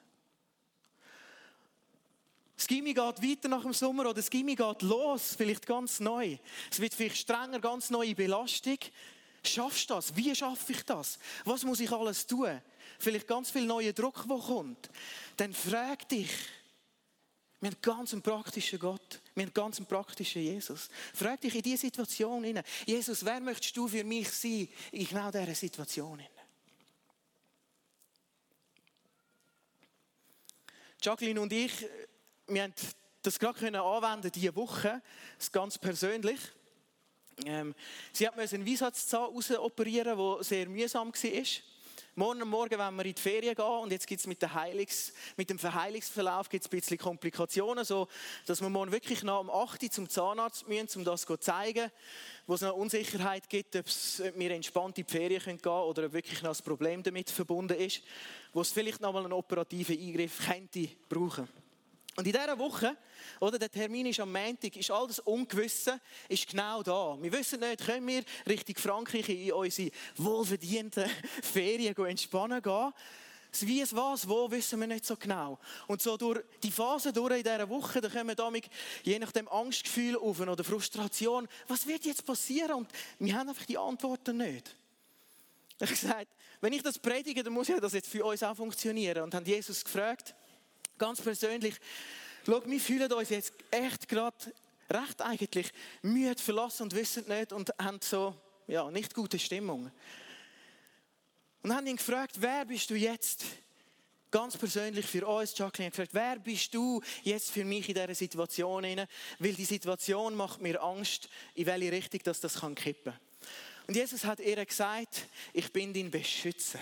Das 2.60 2.67
Gimmi 2.67 2.93
geht 2.93 3.24
weiter 3.24 3.48
nach 3.48 3.62
dem 3.62 3.72
Sommer 3.72 4.02
oder 4.02 4.15
das 4.15 4.30
Gimmi 4.30 4.54
geht 4.54 4.82
los, 4.82 5.34
vielleicht 5.38 5.65
ganz 5.65 6.02
neu. 6.02 6.38
Es 6.69 6.78
wird 6.82 6.93
vielleicht 6.93 7.15
strenger, 7.15 7.58
ganz 7.62 7.89
neue 7.89 8.13
Belastung. 8.13 8.78
Schaffst 9.41 9.89
du 9.89 9.93
das? 9.93 10.13
Wie 10.13 10.36
schaffe 10.36 10.74
ich 10.74 10.84
das? 10.84 11.19
Was 11.45 11.63
muss 11.63 11.80
ich 11.80 11.89
alles 11.89 12.28
tun? 12.28 12.62
Vielleicht 13.00 13.30
ganz 13.30 13.50
viel 13.50 13.65
neuer 13.65 13.93
Druck, 13.93 14.26
der 14.28 14.38
kommt. 14.39 14.89
Dann 15.38 15.54
frag 15.54 16.10
dich. 16.10 16.30
Wir 17.62 17.69
haben 17.69 17.78
ganz 17.82 18.12
einen 18.12 18.22
praktischen 18.22 18.78
Gott. 18.78 19.22
Wir 19.36 19.45
haben 19.45 19.54
ganz 19.54 19.78
einen 19.78 19.88
praktischen 19.88 20.41
Jesus. 20.41 20.89
Frag 21.13 21.39
dich 21.39 21.56
in 21.56 21.62
diese 21.62 21.84
Situation 21.84 22.43
hinein. 22.43 22.65
Jesus, 22.86 23.24
wer 23.24 23.39
möchtest 23.39 23.78
du 23.78 23.88
für 23.88 24.04
mich 24.04 24.30
sein 24.32 24.67
in 24.91 25.08
genau 25.08 25.32
dieser 25.32 25.56
Situation 25.56 26.19
hinein? 26.19 26.45
Jacqueline 31.02 31.39
und 31.39 31.54
ich 31.54 31.72
wir 32.50 32.64
haben 32.64 32.74
das 33.22 33.40
gerade 33.40 33.82
anwenden 33.82 34.32
diese 34.32 34.56
Woche, 34.56 35.02
das 35.38 35.52
ganz 35.52 35.78
persönlich. 35.78 36.40
Ähm, 37.46 37.74
sie 38.12 38.28
hat 38.28 38.38
einen 38.38 38.66
Weisheitszahn 38.66 39.30
operieren, 39.60 40.18
der 40.18 40.44
sehr 40.44 40.68
mühsam 40.68 41.14
war. 41.14 41.44
Morgen 42.16 42.50
Morgen 42.50 42.78
wenn 42.78 42.96
wir 42.96 43.06
in 43.06 43.14
die 43.14 43.22
Ferien 43.22 43.56
gehen 43.56 43.66
und 43.66 43.92
jetzt 43.92 44.06
gibt 44.06 44.20
es 44.20 44.28
mit, 44.28 44.46
mit, 45.38 45.50
dem 45.50 45.60
Verheilungsverlauf 45.60 46.50
gibt's 46.50 46.68
ein 46.68 46.72
bisschen 46.72 46.98
Komplikationen, 46.98 47.86
so 47.86 48.10
dass 48.46 48.60
wir 48.60 48.70
morgen 48.70 48.92
wirklich 48.92 49.24
noch 49.24 49.40
um 49.40 49.50
8 49.50 49.84
Uhr 49.84 49.92
zum 49.92 50.10
Zahnarzt 50.10 50.68
müssen, 50.68 51.00
um 51.00 51.06
das 51.06 51.26
zu 51.26 51.38
zeigen, 51.38 51.90
wo 52.46 52.56
es 52.56 52.62
noch 52.62 52.76
Unsicherheit 52.76 53.48
gibt, 53.48 53.76
ob 53.78 53.86
wir 54.36 54.52
entspannt 54.52 54.98
in 54.98 55.06
die 55.06 55.12
Ferien 55.12 55.42
gehen 55.42 55.62
können 55.62 55.84
oder 55.84 56.08
ob 56.08 56.14
wirklich 56.14 56.42
noch 56.42 56.58
ein 56.58 56.64
Problem 56.64 57.04
damit 57.04 57.30
verbunden 57.30 57.78
ist, 57.78 58.02
wo 58.52 58.62
es 58.62 58.72
vielleicht 58.72 59.00
noch 59.00 59.14
mal 59.14 59.24
einen 59.24 59.34
operativen 59.34 59.98
Eingriff 59.98 60.46
könnte 60.46 60.90
brauchen. 61.08 61.48
Und 62.19 62.25
in 62.25 62.34
dieser 62.34 62.60
Woche, 62.60 62.97
oder 63.39 63.58
der 63.58 63.71
Termin 63.71 64.05
ist 64.08 64.19
am 64.19 64.34
Montag, 64.34 64.75
ist 64.75 64.91
all 64.91 65.08
das 65.08 65.19
Ungewisse 65.19 66.01
ist 66.27 66.49
genau 66.49 66.84
da. 66.84 67.17
Wir 67.21 67.32
wissen 67.32 67.62
nicht, 67.62 67.86
können 67.86 68.05
wir 68.08 68.25
Richtung 68.45 68.75
Frankreich 68.75 69.29
in 69.29 69.53
unsere 69.53 69.89
wohlverdienten 70.17 71.10
Ferien 71.41 71.95
entspannen 71.95 72.62
gehen. 72.62 72.93
Wie 73.62 73.79
es 73.79 73.95
was, 73.95 74.27
wo, 74.27 74.51
wissen 74.51 74.82
wir 74.82 74.88
nicht 74.88 75.05
so 75.05 75.15
genau. 75.15 75.60
Und 75.88 76.01
so 76.01 76.17
durch 76.17 76.41
die 76.62 76.71
Phase 76.71 77.13
durch 77.13 77.38
in 77.38 77.43
dieser 77.43 77.69
Woche, 77.69 78.01
da 78.01 78.10
kommen 78.10 78.36
damit 78.36 78.65
je 79.03 79.17
nachdem 79.17 79.47
Angstgefühl 79.47 80.17
auf 80.17 80.41
oder 80.41 80.63
Frustration. 80.65 81.47
Was 81.69 81.88
wird 81.88 82.03
jetzt 82.03 82.25
passieren? 82.25 82.73
Und 82.73 82.91
wir 83.19 83.34
haben 83.34 83.47
einfach 83.47 83.65
die 83.65 83.77
Antworten 83.77 84.36
nicht. 84.36 84.75
Ich 85.75 85.82
habe 85.84 85.91
gesagt, 85.93 86.36
wenn 86.60 86.73
ich 86.73 86.84
das 86.84 86.99
predige, 86.99 87.43
dann 87.43 87.53
muss 87.53 87.69
ja 87.69 87.79
das 87.79 87.93
jetzt 87.93 88.10
für 88.10 88.25
uns 88.25 88.43
auch 88.43 88.58
funktionieren. 88.58 89.23
Und 89.23 89.34
haben 89.34 89.45
Jesus 89.45 89.86
gefragt, 89.86 90.36
ganz 91.00 91.22
persönlich, 91.22 91.76
schau, 92.46 92.62
wir 92.66 92.80
fühlen 92.80 93.12
uns 93.12 93.30
jetzt 93.30 93.54
echt 93.72 94.08
gerade 94.08 94.38
recht 94.90 95.22
eigentlich 95.22 95.72
müde, 96.02 96.42
verlassen 96.42 96.84
und 96.84 96.96
wissen 96.96 97.28
nicht 97.28 97.54
und 97.54 97.72
haben 97.80 98.00
so, 98.02 98.36
ja, 98.68 98.90
nicht 98.92 99.14
gute 99.14 99.40
Stimmung. 99.40 99.92
Und 101.62 101.76
haben 101.76 101.88
ihn 101.88 101.98
gefragt, 101.98 102.36
wer 102.40 102.66
bist 102.66 102.90
du 102.90 102.96
jetzt? 102.96 103.44
Ganz 104.32 104.56
persönlich 104.56 105.08
für 105.08 105.26
uns, 105.26 105.58
Jacqueline, 105.58 105.90
gefragt, 105.90 106.14
wer 106.14 106.38
bist 106.38 106.74
du 106.74 107.02
jetzt 107.24 107.50
für 107.50 107.66
mich 107.66 107.90
in 107.90 107.96
dieser 107.96 108.14
Situation? 108.14 108.84
Weil 108.84 109.54
die 109.54 109.66
Situation 109.66 110.36
macht 110.36 110.62
mir 110.62 110.82
Angst, 110.84 111.30
in 111.56 111.66
welche 111.66 111.92
Richtung 111.92 112.22
das, 112.24 112.40
das 112.40 112.60
kann 112.60 112.76
kippen. 112.76 113.14
Und 113.88 113.96
Jesus 113.96 114.24
hat 114.24 114.40
ihr 114.40 114.64
gesagt, 114.64 115.26
ich 115.52 115.74
bin 115.74 115.94
dein 115.94 116.12
Beschützer. 116.12 116.80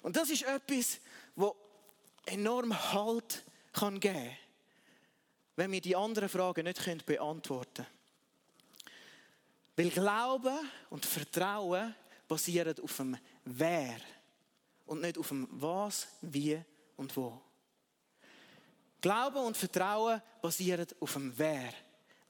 Und 0.00 0.16
das 0.16 0.30
ist 0.30 0.44
etwas, 0.44 1.00
enorm 2.30 2.92
Halt 2.92 3.44
kann 3.72 4.00
geben 4.00 4.36
wenn 5.60 5.72
wir 5.72 5.80
die 5.82 5.94
anderen 5.94 6.30
Fragen 6.30 6.64
nicht 6.64 7.04
beantworten 7.04 7.84
können. 7.84 7.88
Weil 9.76 9.90
Glauben 9.90 10.58
und 10.88 11.04
Vertrauen 11.04 11.94
basieren 12.26 12.74
auf 12.80 12.96
dem 12.96 13.18
Wer 13.44 14.00
und 14.86 15.02
nicht 15.02 15.18
auf 15.18 15.28
dem 15.28 15.46
Was, 15.50 16.08
Wie 16.22 16.58
und 16.96 17.14
Wo. 17.14 17.38
Glauben 19.02 19.44
und 19.44 19.54
Vertrauen 19.54 20.22
basieren 20.40 20.86
auf 20.98 21.12
dem 21.12 21.36
Wer. 21.36 21.74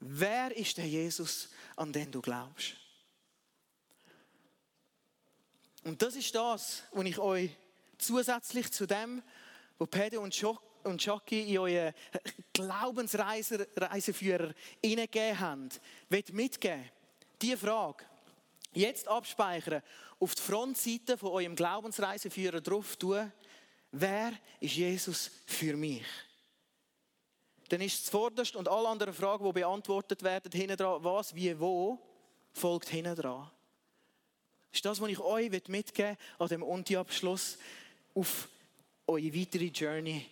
Wer 0.01 0.53
ist 0.57 0.75
der 0.75 0.87
Jesus, 0.87 1.47
an 1.77 1.93
den 1.93 2.11
du 2.11 2.21
glaubst? 2.21 2.75
Und 5.85 6.01
das 6.01 6.17
ist 6.17 6.35
das, 6.35 6.83
was 6.91 7.05
ich 7.05 7.17
euch 7.17 7.51
zusätzlich 7.97 8.69
zu 8.73 8.85
dem, 8.85 9.23
wo 9.81 9.87
Pedro 9.87 10.21
und 10.21 11.03
Jackie 11.03 11.41
in 11.41 11.57
euren 11.57 11.91
Glaubensreiseführer 12.53 14.53
hineingegeben 14.79 15.39
haben, 15.39 15.69
wird 16.07 16.31
mitgeben. 16.33 16.87
Diese 17.41 17.57
Frage 17.57 18.05
jetzt 18.73 19.07
abspeichern, 19.07 19.81
auf 20.19 20.35
die 20.35 20.41
Frontseite 20.43 21.17
von 21.17 21.31
eurem 21.31 21.55
Glaubensreiseführer 21.55 22.61
drauf 22.61 22.95
tun, 22.95 23.31
wer 23.91 24.33
ist 24.59 24.75
Jesus 24.75 25.31
für 25.47 25.75
mich? 25.75 26.05
Dann 27.69 27.81
ist 27.81 27.95
es 27.95 28.05
zuvorderst 28.05 28.55
und 28.55 28.67
alle 28.67 28.87
anderen 28.87 29.15
Fragen, 29.15 29.43
die 29.43 29.51
beantwortet 29.51 30.21
werden, 30.21 30.51
hinten 30.51 30.77
dran, 30.77 31.03
was, 31.03 31.33
wie, 31.33 31.59
wo, 31.59 31.97
folgt 32.53 32.89
hinten 32.89 33.15
dran. 33.15 33.49
Das 34.69 34.77
ist 34.77 34.85
das, 34.85 35.01
was 35.01 35.09
ich 35.09 35.19
euch 35.19 35.49
mitgeben 35.69 36.11
will 36.11 36.17
an 36.37 36.47
dem 36.49 36.61
Unti-Abschluss 36.61 37.57
auf 38.13 38.47
eure 39.11 39.35
weitere 39.35 39.65
Journey 39.65 40.25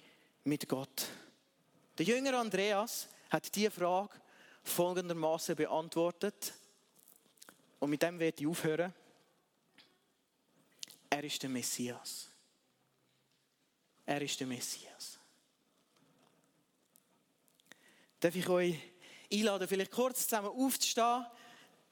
mit 0.45 0.67
Gott. 0.67 1.07
Der 1.97 2.05
jüngere 2.05 2.39
Andreas 2.39 3.09
hat 3.29 3.53
diese 3.53 3.71
Frage 3.71 4.13
folgendermaßen 4.63 5.55
beantwortet. 5.55 6.53
Und 7.79 7.89
mit 7.89 8.01
dem 8.01 8.17
werde 8.19 8.41
ich 8.41 8.47
aufhören. 8.47 8.93
Er 11.09 11.23
ist 11.23 11.41
der 11.43 11.49
Messias. 11.49 12.29
Er 14.05 14.21
ist 14.21 14.39
der 14.39 14.47
Messias. 14.47 15.19
Darf 18.19 18.35
ich 18.35 18.47
euch 18.47 18.75
einladen, 19.31 19.67
vielleicht 19.67 19.91
kurz 19.91 20.23
zusammen 20.23 20.49
aufzustehen? 20.49 21.25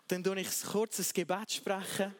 Dann 0.08 0.23
tue 0.23 0.39
ich 0.39 0.47
ein 0.47 0.71
kurzes 0.71 1.13
Gebet 1.13 1.52
sprechen. 1.52 2.15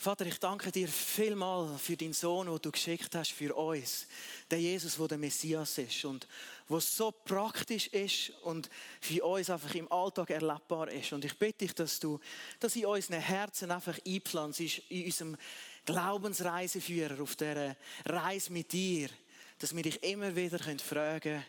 Vater, 0.00 0.24
ich 0.24 0.38
danke 0.38 0.72
dir 0.72 0.88
vielmal 0.88 1.76
für 1.76 1.94
deinen 1.94 2.14
Sohn, 2.14 2.46
den 2.46 2.58
du 2.62 2.72
geschickt 2.72 3.14
hast 3.14 3.32
für 3.32 3.54
uns. 3.54 4.06
Der 4.50 4.58
Jesus, 4.58 4.96
der 4.96 5.08
der 5.08 5.18
Messias 5.18 5.76
ist 5.76 6.06
und 6.06 6.26
was 6.68 6.96
so 6.96 7.10
praktisch 7.10 7.88
ist 7.88 8.30
und 8.44 8.70
für 8.98 9.22
uns 9.22 9.50
einfach 9.50 9.74
im 9.74 9.92
Alltag 9.92 10.30
erlebbar 10.30 10.90
ist. 10.90 11.12
Und 11.12 11.26
ich 11.26 11.36
bitte 11.36 11.66
dich, 11.66 11.74
dass 11.74 12.00
du 12.00 12.18
das 12.60 12.76
in 12.76 12.86
unseren 12.86 13.20
Herzen 13.20 13.70
einfach 13.70 13.98
einpflanzt, 14.06 14.60
in 14.60 15.04
unserem 15.04 15.36
Glaubensreiseführer 15.84 17.22
auf 17.22 17.36
dieser 17.36 17.76
Reise 18.06 18.54
mit 18.54 18.72
dir, 18.72 19.10
dass 19.58 19.76
wir 19.76 19.82
dich 19.82 20.02
immer 20.02 20.34
wieder 20.34 20.58
fragen 20.78 21.20
können, 21.20 21.44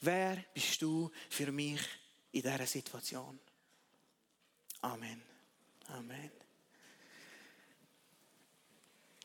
Wer 0.00 0.44
bist 0.54 0.80
du 0.80 1.10
für 1.28 1.50
mich 1.50 1.80
in 2.30 2.42
dieser 2.42 2.66
Situation? 2.66 3.40
Amen. 4.82 5.20
Amen. 5.88 6.45